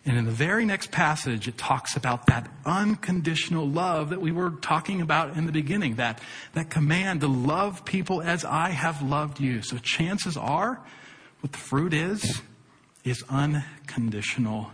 And 0.06 0.16
in 0.18 0.26
the 0.26 0.30
very 0.30 0.64
next 0.64 0.92
passage, 0.92 1.48
it 1.48 1.56
talks 1.56 1.96
about 1.96 2.26
that 2.26 2.48
unconditional 2.66 3.66
love 3.66 4.10
that 4.10 4.20
we 4.20 4.32
were 4.32 4.50
talking 4.50 5.00
about 5.00 5.36
in 5.36 5.46
the 5.46 5.52
beginning, 5.52 5.96
that, 5.96 6.20
that 6.52 6.70
command 6.70 7.22
to 7.22 7.26
love 7.26 7.84
people 7.84 8.20
as 8.20 8.44
I 8.44 8.68
have 8.70 9.02
loved 9.02 9.40
you. 9.40 9.62
So 9.62 9.78
chances 9.78 10.36
are, 10.36 10.80
what 11.44 11.52
the 11.52 11.58
fruit 11.58 11.92
is, 11.92 12.40
is 13.04 13.22
unconditional 13.28 14.70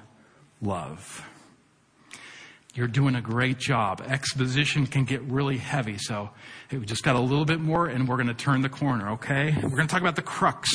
love. 0.63 1.27
You're 2.75 2.87
doing 2.87 3.17
a 3.17 3.21
great 3.21 3.59
job. 3.59 4.01
Exposition 4.07 4.87
can 4.87 5.03
get 5.03 5.21
really 5.23 5.57
heavy, 5.57 5.99
so 5.99 6.31
we 6.71 6.87
just 6.87 7.03
got 7.03 7.17
a 7.17 7.21
little 7.21 7.45
bit 7.45 7.59
more 7.59 7.89
and 7.89 8.09
we're 8.09 8.15
going 8.15 8.29
to 8.29 8.35
turn 8.35 8.63
the 8.63 8.69
corner, 8.69 9.11
okay? 9.15 9.53
We're 9.61 9.71
going 9.71 9.89
to 9.89 9.93
talk 9.93 10.01
about 10.01 10.15
the 10.15 10.23
crux. 10.23 10.71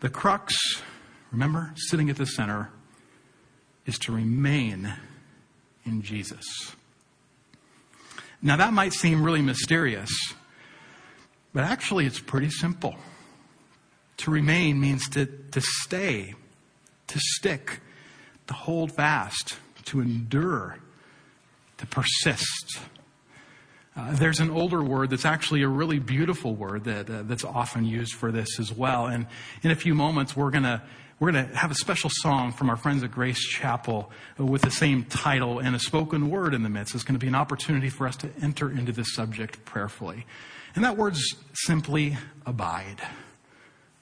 The 0.00 0.08
crux, 0.08 0.54
remember, 1.30 1.74
sitting 1.76 2.08
at 2.08 2.16
the 2.16 2.24
center, 2.24 2.70
is 3.84 3.98
to 3.98 4.12
remain 4.12 4.90
in 5.84 6.00
Jesus. 6.00 6.46
Now, 8.40 8.56
that 8.56 8.72
might 8.72 8.94
seem 8.94 9.22
really 9.22 9.42
mysterious, 9.42 10.10
but 11.52 11.64
actually, 11.64 12.06
it's 12.06 12.20
pretty 12.20 12.48
simple. 12.48 12.96
To 14.18 14.30
remain 14.30 14.80
means 14.80 15.08
to, 15.10 15.26
to 15.26 15.60
stay, 15.60 16.34
to 17.08 17.18
stick, 17.18 17.80
to 18.46 18.54
hold 18.54 18.92
fast, 18.92 19.56
to 19.86 20.00
endure, 20.00 20.78
to 21.78 21.86
persist. 21.86 22.78
Uh, 23.96 24.14
there's 24.14 24.40
an 24.40 24.50
older 24.50 24.82
word 24.82 25.10
that's 25.10 25.24
actually 25.24 25.62
a 25.62 25.68
really 25.68 25.98
beautiful 25.98 26.54
word 26.54 26.84
that, 26.84 27.08
uh, 27.08 27.22
that's 27.24 27.44
often 27.44 27.84
used 27.84 28.14
for 28.14 28.32
this 28.32 28.58
as 28.58 28.72
well. 28.72 29.06
And 29.06 29.26
in 29.62 29.70
a 29.70 29.76
few 29.76 29.94
moments, 29.94 30.36
we're 30.36 30.50
going 30.50 30.64
to 30.64 30.82
we're 31.20 31.30
going 31.30 31.48
to 31.48 31.56
have 31.56 31.70
a 31.70 31.76
special 31.76 32.10
song 32.12 32.52
from 32.52 32.68
our 32.68 32.76
friends 32.76 33.04
at 33.04 33.12
Grace 33.12 33.38
Chapel 33.38 34.10
with 34.36 34.62
the 34.62 34.70
same 34.70 35.04
title 35.04 35.60
and 35.60 35.76
a 35.76 35.78
spoken 35.78 36.28
word 36.28 36.54
in 36.54 36.64
the 36.64 36.68
midst. 36.68 36.94
It's 36.94 37.04
going 37.04 37.14
to 37.14 37.20
be 37.20 37.28
an 37.28 37.36
opportunity 37.36 37.88
for 37.88 38.08
us 38.08 38.16
to 38.16 38.30
enter 38.42 38.68
into 38.68 38.90
this 38.90 39.14
subject 39.14 39.64
prayerfully. 39.64 40.26
And 40.74 40.84
that 40.84 40.96
word's 40.96 41.22
simply 41.52 42.18
abide. 42.44 43.00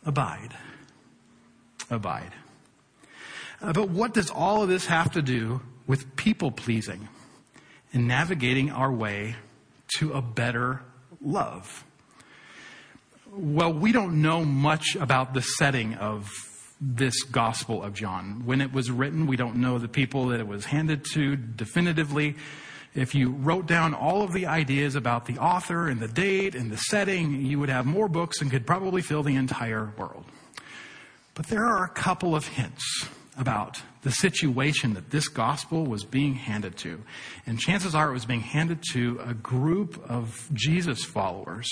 Abide. 0.04 0.56
Abide. 1.90 2.32
Uh, 3.60 3.72
but 3.72 3.90
what 3.90 4.14
does 4.14 4.30
all 4.30 4.62
of 4.62 4.68
this 4.68 4.86
have 4.86 5.12
to 5.12 5.22
do 5.22 5.60
with 5.86 6.16
people 6.16 6.50
pleasing 6.50 7.08
and 7.92 8.08
navigating 8.08 8.70
our 8.70 8.90
way 8.90 9.36
to 9.98 10.12
a 10.12 10.22
better 10.22 10.80
love? 11.20 11.84
Well, 13.30 13.72
we 13.72 13.92
don't 13.92 14.20
know 14.20 14.44
much 14.44 14.96
about 14.96 15.32
the 15.32 15.42
setting 15.42 15.94
of 15.94 16.30
this 16.80 17.22
Gospel 17.22 17.82
of 17.82 17.94
John. 17.94 18.42
When 18.44 18.60
it 18.60 18.72
was 18.72 18.90
written, 18.90 19.26
we 19.26 19.36
don't 19.36 19.56
know 19.56 19.78
the 19.78 19.88
people 19.88 20.26
that 20.28 20.40
it 20.40 20.46
was 20.46 20.64
handed 20.64 21.04
to 21.12 21.36
definitively. 21.36 22.34
If 22.94 23.14
you 23.14 23.30
wrote 23.30 23.66
down 23.66 23.94
all 23.94 24.22
of 24.22 24.32
the 24.32 24.46
ideas 24.46 24.96
about 24.96 25.24
the 25.24 25.38
author 25.38 25.88
and 25.88 25.98
the 25.98 26.08
date 26.08 26.54
and 26.54 26.70
the 26.70 26.76
setting, 26.76 27.44
you 27.44 27.58
would 27.58 27.70
have 27.70 27.86
more 27.86 28.08
books 28.08 28.40
and 28.40 28.50
could 28.50 28.66
probably 28.66 29.00
fill 29.00 29.22
the 29.22 29.36
entire 29.36 29.92
world. 29.96 30.24
But 31.34 31.46
there 31.46 31.64
are 31.64 31.84
a 31.84 31.88
couple 31.88 32.34
of 32.34 32.46
hints 32.46 33.08
about 33.38 33.80
the 34.02 34.10
situation 34.10 34.92
that 34.94 35.10
this 35.10 35.28
gospel 35.28 35.86
was 35.86 36.04
being 36.04 36.34
handed 36.34 36.76
to. 36.76 37.02
And 37.46 37.58
chances 37.58 37.94
are 37.94 38.10
it 38.10 38.12
was 38.12 38.26
being 38.26 38.40
handed 38.40 38.82
to 38.92 39.20
a 39.24 39.32
group 39.32 40.02
of 40.10 40.48
Jesus 40.52 41.02
followers 41.04 41.66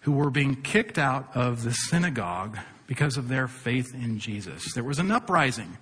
who 0.00 0.12
were 0.12 0.30
being 0.30 0.62
kicked 0.62 0.98
out 0.98 1.36
of 1.36 1.64
the 1.64 1.72
synagogue 1.72 2.56
because 2.86 3.16
of 3.16 3.28
their 3.28 3.48
faith 3.48 3.92
in 3.94 4.18
Jesus. 4.18 4.72
There 4.72 4.84
was 4.84 4.98
an 4.98 5.10
uprising. 5.10 5.76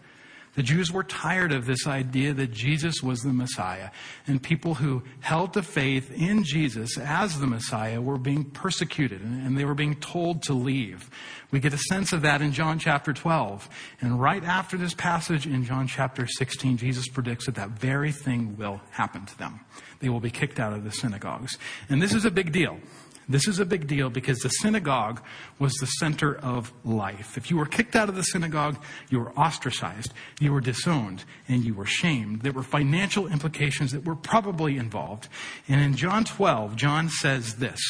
The 0.54 0.62
Jews 0.62 0.92
were 0.92 1.02
tired 1.02 1.52
of 1.52 1.66
this 1.66 1.86
idea 1.86 2.32
that 2.32 2.52
Jesus 2.52 3.02
was 3.02 3.20
the 3.20 3.32
Messiah, 3.32 3.90
and 4.26 4.42
people 4.42 4.74
who 4.74 5.02
held 5.20 5.52
to 5.54 5.62
faith 5.62 6.12
in 6.12 6.44
Jesus 6.44 6.96
as 6.96 7.40
the 7.40 7.46
Messiah 7.46 8.00
were 8.00 8.18
being 8.18 8.44
persecuted 8.44 9.20
and 9.20 9.58
they 9.58 9.64
were 9.64 9.74
being 9.74 9.96
told 9.96 10.42
to 10.44 10.52
leave. 10.52 11.10
We 11.50 11.60
get 11.60 11.72
a 11.72 11.78
sense 11.78 12.12
of 12.12 12.22
that 12.22 12.42
in 12.42 12.52
John 12.52 12.78
chapter 12.78 13.12
12. 13.12 13.68
And 14.00 14.20
right 14.20 14.42
after 14.42 14.76
this 14.76 14.94
passage 14.94 15.46
in 15.46 15.64
John 15.64 15.86
chapter 15.86 16.26
16, 16.26 16.76
Jesus 16.76 17.08
predicts 17.08 17.46
that 17.46 17.54
that 17.56 17.70
very 17.70 18.12
thing 18.12 18.56
will 18.56 18.80
happen 18.90 19.26
to 19.26 19.38
them. 19.38 19.60
They 20.00 20.08
will 20.08 20.20
be 20.20 20.30
kicked 20.30 20.60
out 20.60 20.72
of 20.72 20.84
the 20.84 20.92
synagogues. 20.92 21.58
And 21.88 22.02
this 22.02 22.12
is 22.12 22.24
a 22.24 22.30
big 22.30 22.52
deal. 22.52 22.78
This 23.28 23.48
is 23.48 23.58
a 23.58 23.64
big 23.64 23.86
deal 23.86 24.10
because 24.10 24.38
the 24.38 24.48
synagogue 24.48 25.22
was 25.58 25.72
the 25.74 25.86
center 25.86 26.36
of 26.36 26.72
life. 26.84 27.36
If 27.36 27.50
you 27.50 27.56
were 27.56 27.66
kicked 27.66 27.96
out 27.96 28.08
of 28.08 28.16
the 28.16 28.22
synagogue, 28.22 28.76
you 29.10 29.20
were 29.20 29.32
ostracized, 29.32 30.12
you 30.40 30.52
were 30.52 30.60
disowned, 30.60 31.24
and 31.48 31.64
you 31.64 31.74
were 31.74 31.86
shamed. 31.86 32.42
There 32.42 32.52
were 32.52 32.62
financial 32.62 33.26
implications 33.26 33.92
that 33.92 34.04
were 34.04 34.16
probably 34.16 34.76
involved. 34.76 35.28
And 35.68 35.80
in 35.80 35.96
John 35.96 36.24
12, 36.24 36.76
John 36.76 37.08
says 37.08 37.56
this 37.56 37.80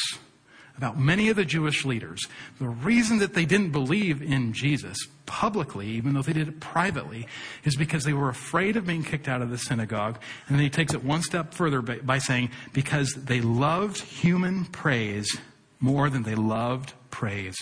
about 0.77 0.99
many 0.99 1.29
of 1.29 1.35
the 1.35 1.45
Jewish 1.45 1.85
leaders. 1.85 2.27
The 2.59 2.67
reason 2.67 3.19
that 3.19 3.33
they 3.33 3.45
didn't 3.45 3.71
believe 3.71 4.21
in 4.21 4.53
Jesus 4.53 4.97
publicly, 5.25 5.87
even 5.87 6.13
though 6.13 6.21
they 6.21 6.33
did 6.33 6.47
it 6.47 6.59
privately, 6.59 7.27
is 7.63 7.75
because 7.75 8.03
they 8.03 8.13
were 8.13 8.29
afraid 8.29 8.75
of 8.75 8.85
being 8.85 9.03
kicked 9.03 9.27
out 9.27 9.41
of 9.41 9.49
the 9.49 9.57
synagogue. 9.57 10.19
And 10.47 10.57
then 10.57 10.63
he 10.63 10.69
takes 10.69 10.93
it 10.93 11.03
one 11.03 11.21
step 11.21 11.53
further 11.53 11.81
by, 11.81 11.99
by 11.99 12.17
saying, 12.17 12.51
because 12.73 13.13
they 13.13 13.41
loved 13.41 13.99
human 13.99 14.65
praise 14.65 15.37
more 15.79 16.09
than 16.09 16.23
they 16.23 16.35
loved 16.35 16.93
praise 17.09 17.55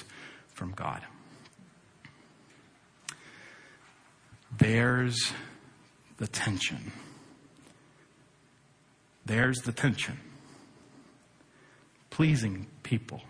from 0.54 0.71
God. 0.71 1.02
There's 4.58 5.34
the 6.17 6.28
tension. 6.28 6.91
There's 9.26 9.60
the 9.60 9.71
tension. 9.71 10.19
Pleasing 12.13 12.67
people. 12.84 13.23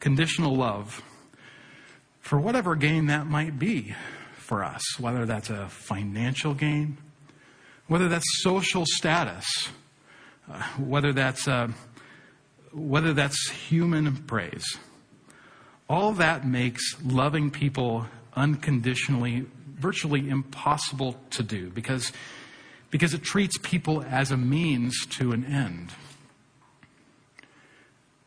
Conditional 0.00 0.56
love 0.56 1.00
for 2.18 2.40
whatever 2.40 2.74
gain 2.74 3.06
that 3.06 3.28
might 3.28 3.60
be 3.60 3.94
for 4.34 4.64
us, 4.64 4.98
whether 4.98 5.24
that's 5.24 5.50
a 5.50 5.68
financial 5.68 6.52
gain, 6.52 6.98
whether 7.86 8.08
that's 8.08 8.24
social 8.42 8.84
status, 8.84 9.46
uh, 10.50 10.60
whether 10.78 11.12
that's 11.12 11.46
uh, 11.46 11.68
whether 12.72 13.12
that's 13.12 13.50
human 13.68 14.16
praise. 14.16 14.64
All 15.88 16.10
that 16.14 16.44
makes 16.44 16.82
loving 17.04 17.52
people 17.52 18.06
unconditionally 18.34 19.46
virtually 19.76 20.28
impossible 20.28 21.20
to 21.30 21.44
do 21.44 21.70
because 21.70 22.10
because 22.90 23.14
it 23.14 23.22
treats 23.22 23.58
people 23.58 24.02
as 24.10 24.32
a 24.32 24.36
means 24.36 25.06
to 25.06 25.30
an 25.30 25.44
end. 25.44 25.92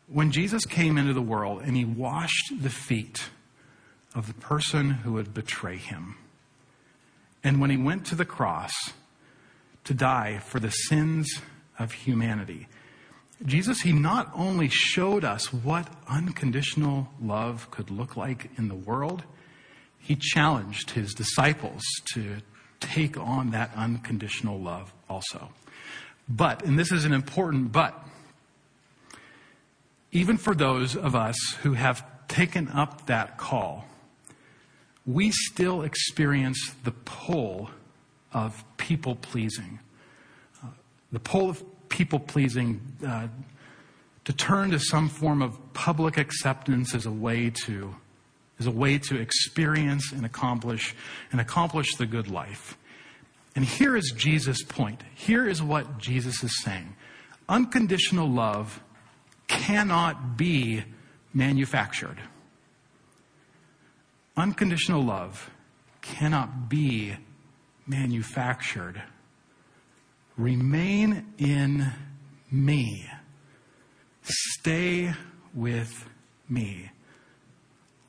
When 0.08 0.32
Jesus 0.32 0.66
came 0.66 0.98
into 0.98 1.14
the 1.14 1.22
world 1.22 1.62
and 1.64 1.76
he 1.76 1.86
washed 1.86 2.54
the 2.62 2.70
feet 2.70 3.30
of 4.14 4.28
the 4.28 4.34
person 4.34 4.90
who 4.92 5.14
would 5.14 5.34
betray 5.34 5.78
him, 5.78 6.18
and 7.44 7.60
when 7.60 7.70
he 7.70 7.78
went 7.78 8.06
to 8.08 8.16
the 8.16 8.26
cross 8.26 8.72
to 9.84 9.94
die 9.94 10.40
for 10.40 10.60
the 10.60 10.70
sins 10.70 11.42
of 11.80 11.92
humanity, 11.92 12.68
Jesus, 13.46 13.82
he 13.82 13.92
not 13.92 14.32
only 14.36 14.70
showed 14.70 15.26
us 15.26 15.52
what 15.52 15.88
unconditional 16.08 17.10
love 17.22 17.70
could 17.72 17.92
look 17.92 18.16
like 18.16 18.50
in 18.58 18.70
the 18.70 18.76
world, 18.76 19.24
he 20.00 20.16
challenged 20.16 20.92
his 20.92 21.14
disciples 21.14 21.82
to 22.14 22.38
take 22.80 23.18
on 23.18 23.52
that 23.52 23.72
unconditional 23.76 24.60
love 24.60 24.94
also. 25.10 25.50
But, 26.30 26.64
and 26.64 26.80
this 26.80 26.92
is 26.92 27.06
an 27.06 27.14
important 27.14 27.72
but, 27.72 28.05
even 30.16 30.38
for 30.38 30.56
those 30.56 30.96
of 30.96 31.14
us 31.14 31.36
who 31.62 31.74
have 31.74 32.06
taken 32.30 32.70
up 32.70 33.06
that 33.08 33.38
call, 33.38 33.84
we 35.06 35.30
still 35.30 35.82
experience 35.82 36.72
the 36.86 36.92
pull 36.92 37.70
of 38.32 38.64
people 38.78 39.16
pleasing. 39.16 39.78
Uh, 40.64 40.68
the 41.12 41.20
pull 41.20 41.50
of 41.50 41.62
people 41.90 42.18
pleasing 42.18 42.80
uh, 43.06 43.28
to 44.24 44.32
turn 44.32 44.72
to 44.72 44.80
some 44.80 45.10
form 45.10 45.42
of 45.42 45.60
public 45.74 46.18
acceptance 46.18 46.96
as 46.96 47.06
a 47.06 47.12
way 47.12 47.50
to 47.50 47.94
as 48.58 48.68
a 48.68 48.72
way 48.72 48.98
to 48.98 49.20
experience 49.20 50.14
and 50.14 50.26
accomplish 50.26 50.96
and 51.34 51.42
accomplish 51.42 51.94
the 51.96 52.06
good 52.06 52.32
life. 52.32 52.78
And 53.54 53.66
here 53.66 53.98
is 53.98 54.14
Jesus' 54.16 54.64
point. 54.64 55.04
Here 55.14 55.46
is 55.46 55.62
what 55.62 55.98
Jesus 55.98 56.42
is 56.42 56.64
saying. 56.64 56.96
Unconditional 57.50 58.30
love 58.30 58.82
cannot 59.48 60.38
be 60.38 60.84
manufactured. 61.34 62.18
Unconditional 64.38 65.04
love 65.04 65.50
cannot 66.02 66.70
be 66.70 67.16
manufactured. 67.88 69.02
Remain 70.38 71.34
in 71.38 71.92
me. 72.52 73.10
Stay 74.24 75.14
with 75.54 76.10
me. 76.50 76.92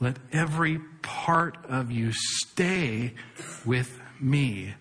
Let 0.01 0.19
every 0.33 0.81
part 1.03 1.59
of 1.69 1.91
you 1.91 2.13
stay 2.13 3.15
with 3.65 4.01
me. 4.21 4.75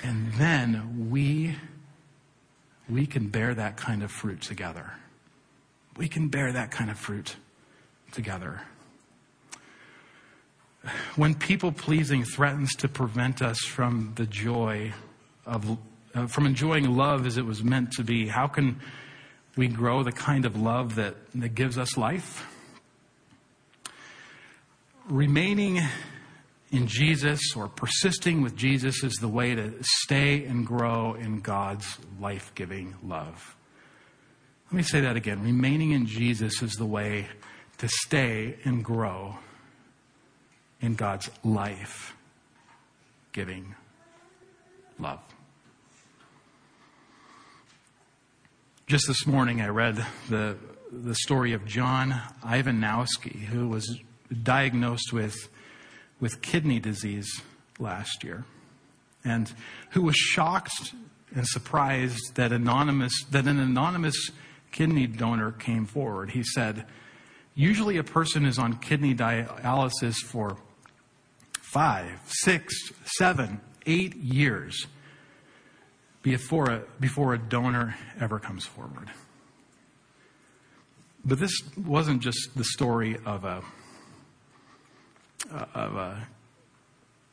And 0.00 0.32
then 0.34 1.08
we, 1.10 1.56
we 2.88 3.06
can 3.06 3.28
bear 3.28 3.54
that 3.54 3.76
kind 3.76 4.02
of 4.02 4.10
fruit 4.10 4.42
together. 4.42 4.92
We 5.96 6.08
can 6.08 6.28
bear 6.28 6.52
that 6.52 6.70
kind 6.70 6.90
of 6.90 6.98
fruit 6.98 7.36
together. 8.12 8.62
When 11.16 11.34
people 11.34 11.72
pleasing 11.72 12.24
threatens 12.24 12.74
to 12.76 12.88
prevent 12.88 13.40
us 13.40 13.58
from 13.60 14.12
the 14.16 14.26
joy 14.26 14.92
of, 15.46 15.78
uh, 16.14 16.26
from 16.26 16.46
enjoying 16.46 16.96
love 16.96 17.26
as 17.26 17.36
it 17.36 17.46
was 17.46 17.62
meant 17.62 17.92
to 17.92 18.04
be, 18.04 18.28
how 18.28 18.48
can 18.48 18.80
we 19.56 19.68
grow 19.68 20.02
the 20.02 20.12
kind 20.12 20.44
of 20.44 20.56
love 20.56 20.96
that, 20.96 21.14
that 21.34 21.54
gives 21.54 21.78
us 21.78 21.96
life? 21.96 22.46
Remaining 25.08 25.80
in 26.70 26.86
Jesus 26.86 27.40
or 27.54 27.68
persisting 27.68 28.42
with 28.42 28.56
Jesus 28.56 29.04
is 29.04 29.14
the 29.14 29.28
way 29.28 29.54
to 29.54 29.72
stay 29.80 30.44
and 30.44 30.66
grow 30.66 31.14
in 31.14 31.40
God's 31.40 31.98
life 32.20 32.52
giving 32.54 32.94
love. 33.02 33.54
Let 34.74 34.78
me 34.78 34.82
say 34.82 35.02
that 35.02 35.14
again. 35.14 35.40
Remaining 35.40 35.92
in 35.92 36.04
Jesus 36.04 36.60
is 36.60 36.72
the 36.72 36.84
way 36.84 37.28
to 37.78 37.86
stay 37.88 38.56
and 38.64 38.84
grow 38.84 39.38
in 40.80 40.96
God's 40.96 41.30
life 41.44 42.16
giving 43.30 43.76
love. 44.98 45.20
Just 48.88 49.06
this 49.06 49.24
morning, 49.28 49.60
I 49.60 49.68
read 49.68 50.04
the, 50.28 50.56
the 50.90 51.14
story 51.14 51.52
of 51.52 51.64
John 51.64 52.20
Ivanowski, 52.42 53.44
who 53.44 53.68
was 53.68 54.00
diagnosed 54.42 55.12
with, 55.12 55.36
with 56.18 56.42
kidney 56.42 56.80
disease 56.80 57.42
last 57.78 58.24
year, 58.24 58.44
and 59.24 59.52
who 59.90 60.02
was 60.02 60.16
shocked 60.16 60.94
and 61.32 61.46
surprised 61.46 62.34
that, 62.34 62.50
anonymous, 62.50 63.12
that 63.30 63.46
an 63.46 63.60
anonymous 63.60 64.32
kidney 64.74 65.06
donor 65.06 65.52
came 65.52 65.86
forward. 65.86 66.30
He 66.30 66.42
said, 66.42 66.84
Usually, 67.54 67.96
a 67.98 68.04
person 68.04 68.44
is 68.44 68.58
on 68.58 68.78
kidney 68.78 69.14
dialysis 69.14 70.16
for 70.16 70.56
five, 71.62 72.20
six, 72.26 72.74
seven, 73.04 73.60
eight 73.86 74.16
years 74.16 74.86
before 76.22 76.70
a, 76.70 76.82
before 76.98 77.34
a 77.34 77.38
donor 77.38 77.94
ever 78.18 78.40
comes 78.40 78.66
forward. 78.66 79.08
But 81.24 81.38
this 81.38 81.52
wasn't 81.76 82.20
just 82.20 82.56
the 82.56 82.64
story 82.64 83.16
of 83.24 83.44
a, 83.44 83.62
of 85.52 85.94
a, 85.94 86.28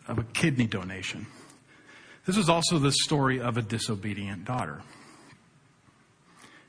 of 0.08 0.20
a 0.20 0.24
kidney 0.34 0.68
donation. 0.68 1.26
This 2.28 2.38
was 2.38 2.50
also 2.50 2.78
the 2.78 2.92
story 2.92 3.42
of 3.42 3.58
a 3.58 3.64
disobedient 3.64 4.46
daughter. 4.46 4.84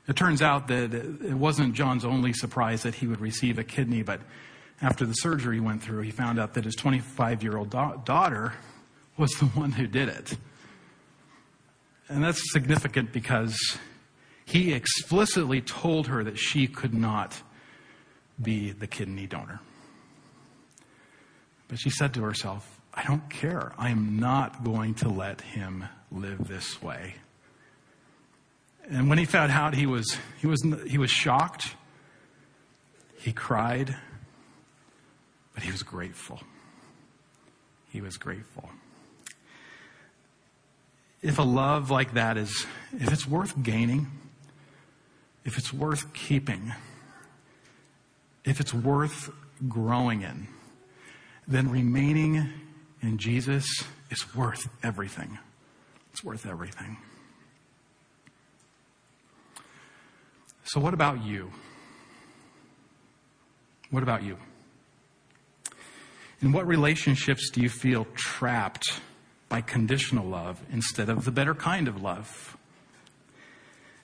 It 0.07 0.15
turns 0.15 0.41
out 0.41 0.67
that 0.67 0.93
it 0.93 1.33
wasn't 1.33 1.73
John's 1.73 2.03
only 2.03 2.33
surprise 2.33 2.83
that 2.83 2.95
he 2.95 3.07
would 3.07 3.21
receive 3.21 3.57
a 3.57 3.63
kidney, 3.63 4.03
but 4.03 4.19
after 4.81 5.05
the 5.05 5.13
surgery 5.13 5.61
went 5.61 5.81
through, 5.81 6.01
he 6.01 6.11
found 6.11 6.39
out 6.39 6.55
that 6.55 6.65
his 6.65 6.75
25 6.75 7.41
year 7.41 7.57
old 7.57 7.69
da- 7.69 7.95
daughter 7.95 8.53
was 9.17 9.31
the 9.33 9.45
one 9.45 9.71
who 9.71 9.87
did 9.87 10.09
it. 10.09 10.35
And 12.09 12.23
that's 12.23 12.51
significant 12.51 13.13
because 13.13 13.77
he 14.45 14.73
explicitly 14.73 15.61
told 15.61 16.07
her 16.07 16.23
that 16.23 16.37
she 16.37 16.67
could 16.67 16.93
not 16.93 17.41
be 18.41 18.71
the 18.71 18.87
kidney 18.87 19.25
donor. 19.25 19.61
But 21.69 21.79
she 21.79 21.89
said 21.89 22.13
to 22.15 22.23
herself, 22.23 22.81
I 22.93 23.03
don't 23.03 23.29
care. 23.29 23.73
I 23.77 23.89
am 23.89 24.19
not 24.19 24.63
going 24.63 24.95
to 24.95 25.09
let 25.09 25.41
him 25.41 25.85
live 26.11 26.47
this 26.47 26.81
way. 26.81 27.15
And 28.89 29.09
when 29.09 29.17
he 29.17 29.25
found 29.25 29.51
out, 29.51 29.73
he 29.73 29.85
was, 29.85 30.17
he 30.39 30.47
was, 30.47 30.63
he 30.87 30.97
was 30.97 31.09
shocked. 31.09 31.75
He 33.19 33.31
cried, 33.31 33.95
but 35.53 35.63
he 35.63 35.71
was 35.71 35.83
grateful. 35.83 36.41
He 37.89 38.01
was 38.01 38.17
grateful. 38.17 38.69
If 41.21 41.39
a 41.39 41.43
love 41.43 41.89
like 41.89 42.15
that 42.15 42.37
is, 42.37 42.65
if 42.91 43.11
it's 43.13 43.25
worth 43.25 43.61
gaining, 43.63 44.07
if 45.45 45.57
it's 45.57 45.71
worth 45.71 46.11
keeping, 46.13 46.73
if 48.43 48.59
it's 48.59 48.73
worth 48.73 49.29
growing 49.69 50.23
in, 50.23 50.47
then 51.47 51.69
remaining 51.69 52.49
in 53.01 53.17
Jesus 53.17 53.65
is 54.09 54.35
worth 54.35 54.67
everything. 54.83 55.39
It's 56.11 56.23
worth 56.23 56.45
everything. 56.45 56.97
So, 60.65 60.79
what 60.79 60.93
about 60.93 61.23
you? 61.23 61.51
What 63.89 64.01
about 64.01 64.23
you? 64.23 64.37
In 66.41 66.51
what 66.51 66.65
relationships 66.65 67.49
do 67.49 67.61
you 67.61 67.69
feel 67.69 68.07
trapped 68.15 69.01
by 69.49 69.61
conditional 69.61 70.25
love 70.25 70.59
instead 70.71 71.09
of 71.09 71.25
the 71.25 71.31
better 71.31 71.53
kind 71.53 71.87
of 71.87 72.01
love? 72.01 72.57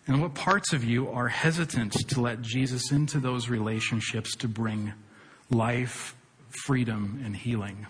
And 0.06 0.22
what 0.22 0.34
parts 0.34 0.74
of 0.74 0.84
you 0.84 1.10
are 1.10 1.28
hesitant 1.28 1.93
to 1.93 2.22
let 2.22 2.41
Jesus 2.41 2.91
into 2.91 3.19
those 3.19 3.48
relationships 3.48 4.36
to 4.38 4.48
bring 4.48 4.93
life, 5.50 6.15
freedom, 6.65 7.22
and 7.24 7.36
healing? 7.36 7.88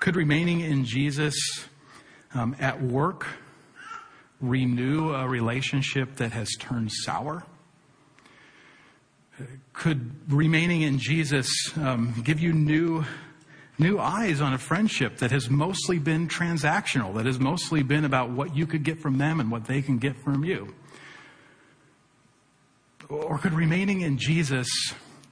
Could 0.00 0.16
remaining 0.16 0.60
in 0.60 0.84
Jesus 0.84 1.36
um, 2.34 2.56
at 2.58 2.82
work 2.82 3.26
renew 4.40 5.12
a 5.12 5.28
relationship 5.28 6.16
that 6.16 6.32
has 6.32 6.48
turned 6.58 6.90
sour? 6.92 7.44
Could 9.72 10.12
remaining 10.28 10.82
in 10.82 10.98
Jesus 10.98 11.48
um, 11.76 12.14
give 12.24 12.40
you 12.40 12.52
new, 12.52 13.04
new 13.78 13.98
eyes 13.98 14.40
on 14.40 14.54
a 14.54 14.58
friendship 14.58 15.18
that 15.18 15.30
has 15.30 15.50
mostly 15.50 15.98
been 15.98 16.28
transactional, 16.28 17.14
that 17.16 17.26
has 17.26 17.38
mostly 17.38 17.82
been 17.82 18.04
about 18.04 18.30
what 18.30 18.56
you 18.56 18.66
could 18.66 18.82
get 18.82 19.00
from 19.00 19.18
them 19.18 19.40
and 19.40 19.50
what 19.50 19.66
they 19.66 19.82
can 19.82 19.98
get 19.98 20.16
from 20.16 20.44
you? 20.44 20.74
Or 23.08 23.38
could 23.38 23.52
remaining 23.52 24.00
in 24.00 24.18
Jesus 24.18 24.68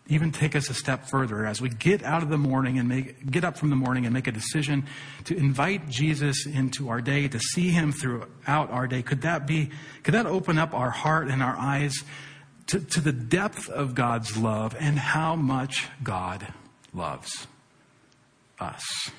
even 0.07 0.33
take 0.33 0.55
us 0.55 0.69
a 0.69 0.75
step 0.75 1.07
further 1.09 1.47
as 1.47 1.63
we 1.63 1.71
get 1.71 2.03
out 2.03 2.23
of 2.23 2.29
the 2.29 2.37
morning 2.37 2.79
and 2.79 2.89
make, 2.89 3.31
get 3.31 3.43
up 3.43 3.57
from 3.57 3.71
the 3.71 3.77
morning 3.77 4.05
and 4.05 4.13
make 4.13 4.27
a 4.27 4.33
decision 4.33 4.87
to 5.25 5.35
invite 5.35 5.89
Jesus 5.89 6.45
into 6.47 6.91
our 6.91 7.01
day, 7.01 7.27
to 7.27 7.39
see 7.39 7.71
him 7.71 7.91
throughout 7.91 8.71
our 8.71 8.87
day. 8.87 9.01
Could 9.01 9.23
that 9.23 9.47
be, 9.47 9.71
could 10.03 10.13
that 10.13 10.27
open 10.27 10.59
up 10.59 10.75
our 10.75 10.91
heart 10.91 11.29
and 11.29 11.43
our 11.43 11.57
eyes 11.57 11.95
to, 12.67 12.81
to 12.81 13.01
the 13.01 13.13
depth 13.13 13.71
of 13.71 13.95
God's 13.95 14.37
love 14.37 14.77
and 14.79 14.99
how 14.99 15.37
much 15.37 15.89
God 16.03 16.53
loves 16.93 17.47
us? 18.61 19.11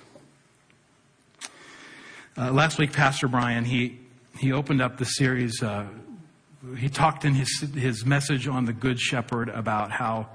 Uh, 2.38 2.52
last 2.52 2.78
week, 2.78 2.92
Pastor 2.92 3.28
Brian, 3.28 3.66
he, 3.66 3.98
he 4.38 4.52
opened 4.52 4.82
up 4.82 4.98
the 4.98 5.06
series, 5.06 5.64
uh, 5.64 5.88
he 6.78 6.90
talked 6.90 7.26
in 7.26 7.34
his, 7.34 7.66
his 7.74 8.06
message 8.06 8.48
on 8.48 8.66
the 8.66 8.74
Good 8.74 9.00
Shepherd 9.00 9.50
about 9.50 9.90
how 9.90 10.28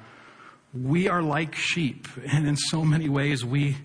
we 0.72 1.08
are 1.08 1.22
like 1.22 1.54
sheep, 1.54 2.06
and 2.26 2.46
in 2.46 2.56
so 2.56 2.84
many 2.84 3.08
ways, 3.08 3.44
we, 3.44 3.76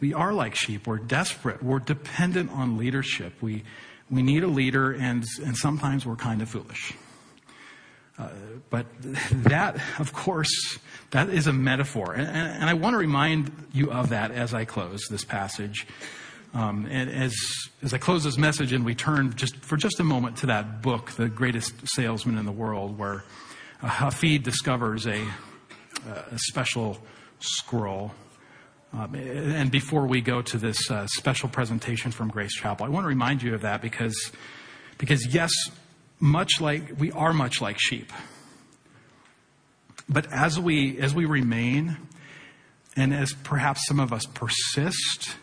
we 0.00 0.12
are 0.12 0.32
like 0.32 0.54
sheep. 0.54 0.86
We're 0.86 0.98
desperate. 0.98 1.62
We're 1.62 1.78
dependent 1.78 2.50
on 2.50 2.76
leadership. 2.76 3.40
We, 3.40 3.64
we 4.10 4.22
need 4.22 4.42
a 4.42 4.48
leader, 4.48 4.92
and, 4.92 5.24
and 5.44 5.56
sometimes 5.56 6.04
we're 6.04 6.16
kind 6.16 6.42
of 6.42 6.48
foolish. 6.48 6.92
Uh, 8.18 8.28
but 8.70 8.86
that, 9.30 9.76
of 9.98 10.12
course, 10.12 10.78
that 11.10 11.30
is 11.30 11.46
a 11.46 11.52
metaphor. 11.52 12.12
And, 12.12 12.28
and, 12.28 12.70
I 12.70 12.74
want 12.74 12.94
to 12.94 12.98
remind 12.98 13.50
you 13.72 13.90
of 13.90 14.10
that 14.10 14.30
as 14.30 14.54
I 14.54 14.64
close 14.64 15.06
this 15.10 15.24
passage. 15.24 15.86
Um, 16.52 16.86
and 16.88 17.10
as, 17.10 17.34
as 17.82 17.92
I 17.92 17.98
close 17.98 18.22
this 18.22 18.38
message 18.38 18.72
and 18.72 18.84
we 18.84 18.94
turn 18.94 19.34
just 19.34 19.56
for 19.56 19.76
just 19.76 19.98
a 19.98 20.04
moment 20.04 20.36
to 20.38 20.46
that 20.46 20.80
book, 20.80 21.10
The 21.12 21.28
Greatest 21.28 21.74
Salesman 21.88 22.38
in 22.38 22.44
the 22.44 22.52
World, 22.52 22.96
where 22.96 23.24
uh, 23.82 23.88
Hafid 23.88 24.44
discovers 24.44 25.08
a, 25.08 25.26
a 26.06 26.38
special 26.38 26.98
scroll. 27.40 28.12
Um, 28.92 29.14
and 29.14 29.70
before 29.70 30.06
we 30.06 30.20
go 30.20 30.40
to 30.42 30.56
this 30.56 30.90
uh, 30.90 31.06
special 31.08 31.48
presentation 31.48 32.12
from 32.12 32.28
Grace 32.28 32.54
Chapel, 32.54 32.86
I 32.86 32.88
want 32.88 33.04
to 33.04 33.08
remind 33.08 33.42
you 33.42 33.54
of 33.54 33.62
that 33.62 33.82
because, 33.82 34.30
because 34.98 35.34
yes, 35.34 35.50
much 36.20 36.60
like 36.60 36.92
we 36.98 37.10
are 37.12 37.32
much 37.32 37.60
like 37.60 37.76
sheep. 37.78 38.12
But 40.08 40.30
as 40.32 40.60
we 40.60 40.98
as 40.98 41.14
we 41.14 41.24
remain, 41.24 41.96
and 42.96 43.12
as 43.12 43.32
perhaps 43.32 43.86
some 43.86 43.98
of 43.98 44.12
us 44.12 44.26
persist, 44.26 45.36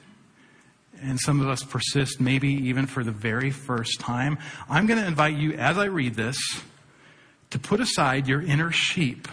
and 1.02 1.20
some 1.20 1.42
of 1.42 1.48
us 1.48 1.64
persist 1.64 2.22
maybe 2.22 2.50
even 2.50 2.86
for 2.86 3.04
the 3.04 3.12
very 3.12 3.50
first 3.50 4.00
time, 4.00 4.38
I'm 4.70 4.86
going 4.86 5.00
to 5.00 5.08
invite 5.08 5.36
you 5.36 5.54
as 5.54 5.78
I 5.78 5.86
read 5.86 6.16
this 6.16 6.38
to 7.50 7.60
put 7.60 7.80
aside 7.80 8.28
your 8.28 8.42
inner 8.42 8.72
sheep 8.72 9.28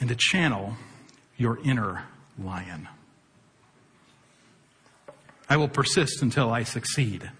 and 0.00 0.08
to 0.08 0.16
channel 0.16 0.76
your 1.36 1.58
inner 1.64 2.04
lion. 2.38 2.88
I 5.48 5.56
will 5.56 5.68
persist 5.68 6.22
until 6.22 6.50
I 6.50 6.62
succeed. 6.62 7.30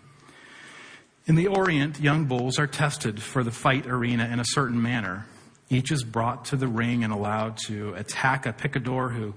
In 1.26 1.36
the 1.36 1.46
Orient, 1.46 2.00
young 2.00 2.26
bulls 2.26 2.58
are 2.58 2.66
tested 2.66 3.22
for 3.22 3.42
the 3.42 3.50
fight 3.50 3.86
arena 3.86 4.28
in 4.30 4.40
a 4.40 4.44
certain 4.44 4.80
manner. 4.80 5.26
Each 5.70 5.90
is 5.90 6.04
brought 6.04 6.44
to 6.46 6.56
the 6.56 6.68
ring 6.68 7.02
and 7.02 7.12
allowed 7.12 7.56
to 7.66 7.94
attack 7.94 8.44
a 8.44 8.52
picador 8.52 9.10
who 9.10 9.34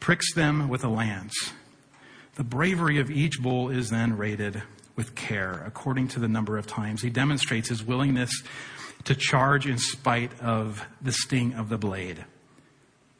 pricks 0.00 0.32
them 0.34 0.68
with 0.68 0.84
a 0.84 0.88
lance. 0.88 1.52
The 2.36 2.44
bravery 2.44 2.98
of 2.98 3.10
each 3.10 3.42
bull 3.42 3.68
is 3.68 3.90
then 3.90 4.16
rated 4.16 4.62
with 4.96 5.14
care 5.14 5.62
according 5.66 6.08
to 6.08 6.20
the 6.20 6.28
number 6.28 6.56
of 6.56 6.66
times 6.66 7.02
he 7.02 7.10
demonstrates 7.10 7.68
his 7.68 7.84
willingness 7.84 8.42
to 9.04 9.14
charge 9.14 9.66
in 9.66 9.78
spite 9.78 10.32
of 10.40 10.86
the 11.00 11.12
sting 11.12 11.54
of 11.54 11.68
the 11.68 11.78
blade. 11.78 12.24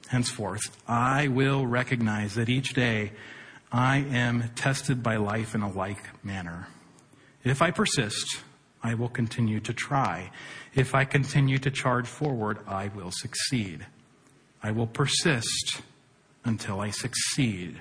Henceforth, 0.09 0.61
I 0.87 1.29
will 1.29 1.67
recognize 1.67 2.35
that 2.35 2.49
each 2.49 2.75
day 2.75 3.13
I 3.71 3.99
am 3.99 4.51
tested 4.55 5.03
by 5.03 5.17
life 5.17 5.55
in 5.55 5.63
a 5.63 5.71
like 5.71 6.03
manner. 6.25 6.69
If 7.45 7.61
I 7.61 7.71
persist, 7.71 8.41
I 8.83 8.95
will 8.95 9.09
continue 9.09 9.61
to 9.61 9.73
try. 9.73 10.31
If 10.75 10.95
I 10.95 11.05
continue 11.05 11.59
to 11.59 11.71
charge 11.71 12.07
forward, 12.07 12.59
I 12.67 12.89
will 12.89 13.11
succeed. 13.11 13.87
I 14.63 14.71
will 14.71 14.87
persist 14.87 15.83
until 16.45 16.81
I 16.81 16.91
succeed. 16.91 17.81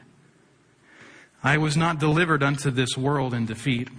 I 1.43 1.57
was 1.57 1.77
not 1.77 1.99
delivered 1.99 2.43
unto 2.43 2.71
this 2.71 2.97
world 2.97 3.33
in 3.33 3.45
defeat, 3.45 3.89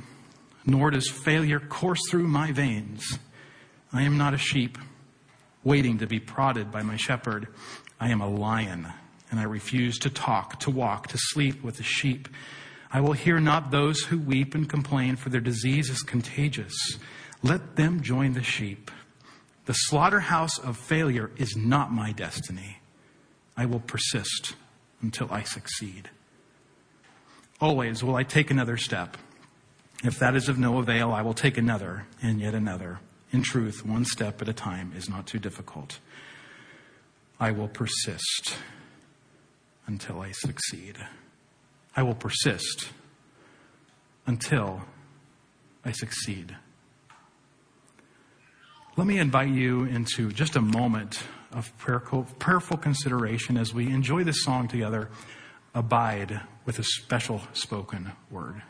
nor 0.66 0.90
does 0.90 1.08
failure 1.08 1.60
course 1.60 2.00
through 2.10 2.28
my 2.28 2.52
veins. 2.52 3.18
I 3.92 4.02
am 4.02 4.18
not 4.18 4.34
a 4.34 4.38
sheep 4.38 4.76
waiting 5.64 5.98
to 5.98 6.06
be 6.06 6.20
prodded 6.20 6.70
by 6.70 6.82
my 6.82 6.96
shepherd. 6.96 7.48
I 8.00 8.10
am 8.10 8.20
a 8.20 8.28
lion, 8.28 8.88
and 9.30 9.40
I 9.40 9.44
refuse 9.44 9.98
to 9.98 10.10
talk, 10.10 10.60
to 10.60 10.70
walk, 10.70 11.08
to 11.08 11.18
sleep 11.18 11.62
with 11.62 11.76
the 11.76 11.82
sheep. 11.82 12.28
I 12.92 13.00
will 13.00 13.12
hear 13.12 13.40
not 13.40 13.70
those 13.70 14.04
who 14.04 14.18
weep 14.18 14.54
and 14.54 14.68
complain, 14.68 15.16
for 15.16 15.28
their 15.30 15.40
disease 15.40 15.90
is 15.90 16.02
contagious. 16.02 16.74
Let 17.42 17.76
them 17.76 18.00
join 18.00 18.34
the 18.34 18.42
sheep. 18.42 18.90
The 19.66 19.74
slaughterhouse 19.74 20.58
of 20.58 20.76
failure 20.76 21.30
is 21.36 21.56
not 21.56 21.92
my 21.92 22.12
destiny. 22.12 22.78
I 23.56 23.66
will 23.66 23.80
persist 23.80 24.54
until 25.02 25.28
I 25.30 25.42
succeed. 25.42 26.10
Always 27.60 28.02
will 28.02 28.16
I 28.16 28.22
take 28.22 28.50
another 28.50 28.76
step. 28.76 29.16
If 30.04 30.18
that 30.20 30.36
is 30.36 30.48
of 30.48 30.58
no 30.58 30.78
avail, 30.78 31.10
I 31.12 31.22
will 31.22 31.34
take 31.34 31.58
another 31.58 32.06
and 32.22 32.40
yet 32.40 32.54
another. 32.54 33.00
In 33.32 33.42
truth, 33.42 33.84
one 33.84 34.04
step 34.04 34.40
at 34.40 34.48
a 34.48 34.52
time 34.52 34.92
is 34.96 35.08
not 35.08 35.26
too 35.26 35.38
difficult. 35.38 35.98
I 37.40 37.52
will 37.52 37.68
persist 37.68 38.56
until 39.86 40.20
I 40.20 40.32
succeed. 40.32 40.96
I 41.96 42.02
will 42.02 42.14
persist 42.14 42.88
until 44.26 44.82
I 45.84 45.92
succeed. 45.92 46.56
Let 48.96 49.06
me 49.06 49.18
invite 49.18 49.50
you 49.50 49.84
into 49.84 50.32
just 50.32 50.56
a 50.56 50.60
moment 50.60 51.22
of 51.52 51.72
prayerful, 51.78 52.76
consideration 52.76 53.56
as 53.56 53.72
we 53.72 53.86
enjoy 53.86 54.24
this 54.24 54.42
song 54.42 54.66
together, 54.66 55.08
Abide, 55.74 56.40
with 56.66 56.78
a 56.78 56.82
special 56.82 57.42
spoken 57.52 58.12
word. 58.30 58.62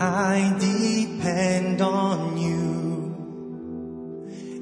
I 0.00 0.56
depend 0.60 1.80
on 1.80 2.36
you. 2.38 3.16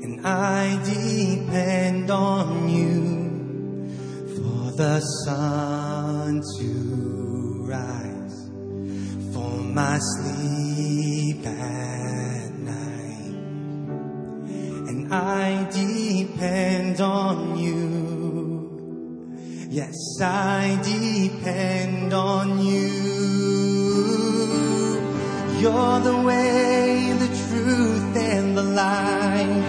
And 0.03 0.27
I 0.27 0.83
depend 0.83 2.11
on 2.11 2.69
you 2.71 3.87
for 4.35 4.71
the 4.73 5.01
sun 5.01 6.41
to 6.59 7.65
rise, 7.69 8.49
for 9.35 9.59
my 9.61 9.99
sleep 9.99 11.47
at 11.47 12.53
night. 12.55 13.37
And 14.89 15.13
I 15.13 15.69
depend 15.71 17.03
on 17.03 17.59
you. 17.59 17.87
Yes, 19.69 19.95
I 20.23 20.81
depend 20.83 22.15
on 22.15 22.51
you. 22.51 22.56
the 26.07 26.17
way, 26.23 27.13
the 27.25 27.31
truth, 27.43 28.17
and 28.17 28.57
the 28.57 28.63
life. 28.63 29.67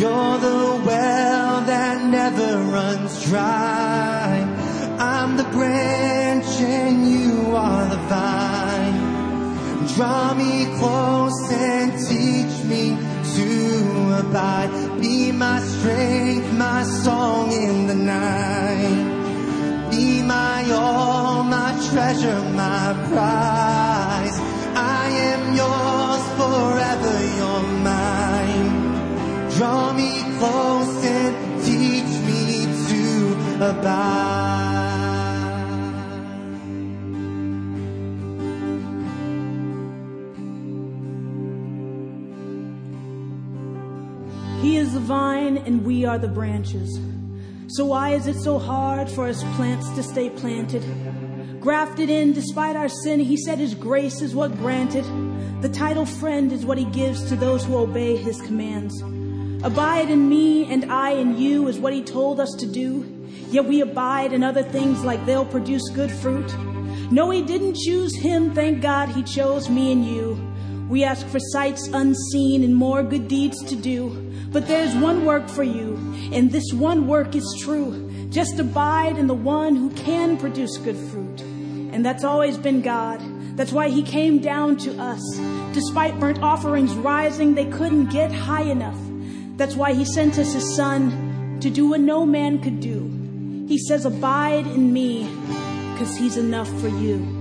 You're 0.00 0.38
the 0.48 0.62
well 0.88 1.60
that 1.72 1.96
never 2.18 2.50
runs 2.76 3.12
dry. 3.30 4.26
I'm 4.98 5.36
the 5.36 5.48
branch 5.56 6.50
and 6.78 6.96
you 7.14 7.54
are 7.54 7.86
the 7.94 8.02
vine. 8.12 8.98
Draw 9.94 10.34
me 10.42 10.54
close 10.80 11.40
and 11.52 11.88
teach 12.10 12.54
me 12.72 12.84
to 13.36 13.48
abide. 14.22 14.70
Be 15.00 15.30
my 15.30 15.60
strength, 15.60 16.48
my 16.66 16.82
song 16.82 17.52
in 17.52 17.86
the 17.86 17.98
night. 18.18 19.06
Be 19.92 20.22
my 20.22 20.58
all, 20.72 21.44
my 21.44 21.70
treasure, 21.90 22.40
my 22.62 22.84
pride. 23.08 23.87
He 44.60 44.76
is 44.76 44.92
the 44.92 45.00
vine 45.00 45.58
and 45.58 45.84
we 45.84 46.04
are 46.04 46.18
the 46.18 46.28
branches. 46.28 46.98
So 47.68 47.84
why 47.84 48.10
is 48.14 48.26
it 48.26 48.36
so 48.36 48.58
hard 48.58 49.08
for 49.08 49.28
us 49.28 49.42
plants 49.54 49.88
to 49.90 50.02
stay 50.02 50.30
planted? 50.30 50.82
Grafted 51.60 52.10
in 52.10 52.32
despite 52.32 52.76
our 52.76 52.88
sin, 52.88 53.20
he 53.20 53.36
said 53.36 53.58
his 53.58 53.74
grace 53.74 54.20
is 54.20 54.34
what 54.34 54.56
granted. 54.56 55.04
The 55.60 55.68
title 55.68 56.06
friend 56.06 56.52
is 56.52 56.64
what 56.64 56.78
he 56.78 56.84
gives 56.84 57.28
to 57.28 57.34
those 57.34 57.64
who 57.64 57.78
obey 57.78 58.16
his 58.16 58.40
commands. 58.42 59.02
Abide 59.64 60.08
in 60.08 60.28
me 60.28 60.72
and 60.72 60.90
I 60.92 61.10
in 61.10 61.36
you 61.36 61.66
is 61.66 61.80
what 61.80 61.92
he 61.92 62.00
told 62.00 62.38
us 62.38 62.54
to 62.60 62.66
do. 62.66 63.04
Yet 63.50 63.64
we 63.64 63.80
abide 63.80 64.32
in 64.32 64.44
other 64.44 64.62
things 64.62 65.02
like 65.02 65.26
they'll 65.26 65.44
produce 65.44 65.88
good 65.88 66.12
fruit. 66.12 66.46
No, 67.10 67.30
he 67.30 67.42
didn't 67.42 67.74
choose 67.74 68.14
him, 68.14 68.54
thank 68.54 68.82
God 68.82 69.08
he 69.08 69.24
chose 69.24 69.68
me 69.68 69.90
and 69.90 70.04
you. 70.06 70.38
We 70.88 71.02
ask 71.02 71.26
for 71.26 71.40
sights 71.40 71.88
unseen 71.88 72.62
and 72.62 72.76
more 72.76 73.02
good 73.02 73.26
deeds 73.26 73.60
to 73.64 73.74
do. 73.74 74.10
But 74.52 74.68
there's 74.68 74.94
one 74.94 75.24
work 75.24 75.48
for 75.48 75.64
you, 75.64 75.96
and 76.32 76.52
this 76.52 76.72
one 76.72 77.08
work 77.08 77.34
is 77.34 77.60
true. 77.64 78.08
Just 78.30 78.60
abide 78.60 79.18
in 79.18 79.26
the 79.26 79.34
one 79.34 79.74
who 79.74 79.90
can 79.90 80.36
produce 80.36 80.76
good 80.76 80.96
fruit. 80.96 81.40
And 81.40 82.06
that's 82.06 82.22
always 82.22 82.56
been 82.56 82.80
God. 82.80 83.20
That's 83.58 83.72
why 83.72 83.88
he 83.88 84.04
came 84.04 84.38
down 84.38 84.76
to 84.78 84.96
us. 85.00 85.20
Despite 85.74 86.20
burnt 86.20 86.40
offerings 86.44 86.94
rising, 86.94 87.56
they 87.56 87.64
couldn't 87.64 88.06
get 88.06 88.30
high 88.30 88.62
enough. 88.62 88.96
That's 89.56 89.74
why 89.74 89.94
he 89.94 90.04
sent 90.04 90.38
us 90.38 90.52
his 90.52 90.76
son 90.76 91.58
to 91.60 91.68
do 91.68 91.88
what 91.88 91.98
no 91.98 92.24
man 92.24 92.60
could 92.60 92.78
do. 92.78 93.00
He 93.66 93.76
says, 93.76 94.04
Abide 94.04 94.64
in 94.68 94.92
me, 94.92 95.28
because 95.92 96.16
he's 96.16 96.36
enough 96.36 96.68
for 96.80 96.86
you. 96.86 97.37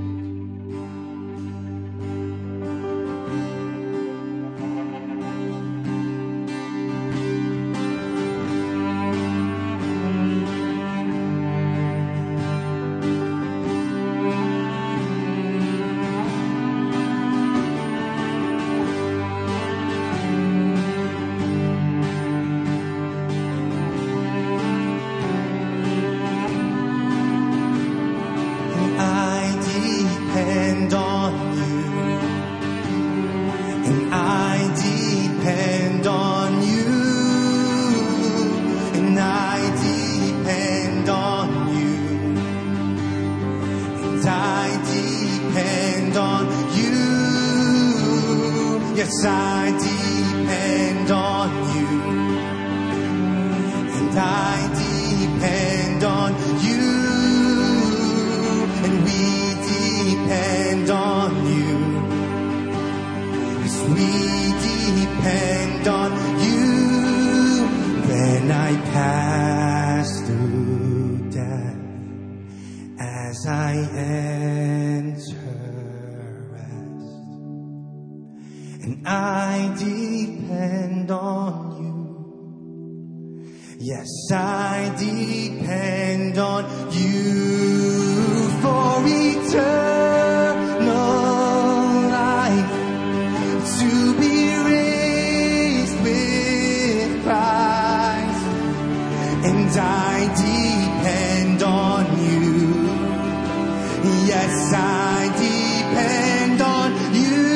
I 104.77 105.19
depend 105.47 106.61
on 106.61 106.89
you. 107.21 107.47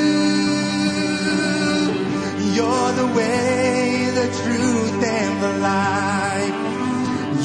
You're 2.56 2.92
the 3.02 3.10
way, 3.18 4.10
the 4.20 4.28
truth, 4.42 5.00
and 5.20 5.34
the 5.46 5.54
life. 5.72 6.58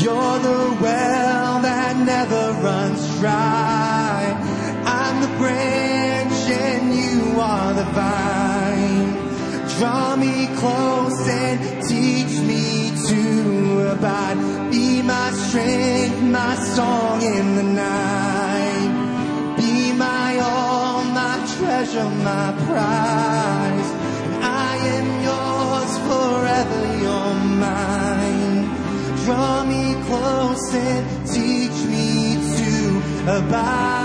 You're 0.02 0.38
the 0.48 0.62
well 0.84 1.60
that 1.68 1.96
never 2.14 2.42
runs 2.66 3.02
dry. 3.18 4.18
I'm 5.00 5.16
the 5.20 5.32
branch 5.38 6.38
and 6.50 6.94
you 6.94 7.40
are 7.40 7.72
the 7.74 7.88
vine. 7.98 9.26
Draw 9.78 10.16
me 10.16 10.46
close 10.56 11.28
and 11.28 11.56
teach 11.82 12.34
me 12.50 12.92
to 13.08 13.90
abide. 13.92 14.38
Be 14.70 15.02
my 15.02 15.30
strength, 15.32 16.22
my 16.22 16.54
song 16.56 17.22
in 17.22 17.56
the 17.56 17.62
night. 17.62 18.35
Treasure, 21.58 22.10
my 22.28 22.52
prize. 22.66 23.90
I 24.42 24.76
am 24.96 25.08
yours 25.28 25.92
forever, 26.08 26.82
you're 27.02 27.34
mine. 27.64 28.62
Draw 29.24 29.64
me 29.64 29.84
close 30.06 30.74
and 30.74 31.04
teach 31.26 31.78
me 31.92 32.36
to 32.58 33.38
abide. 33.38 33.95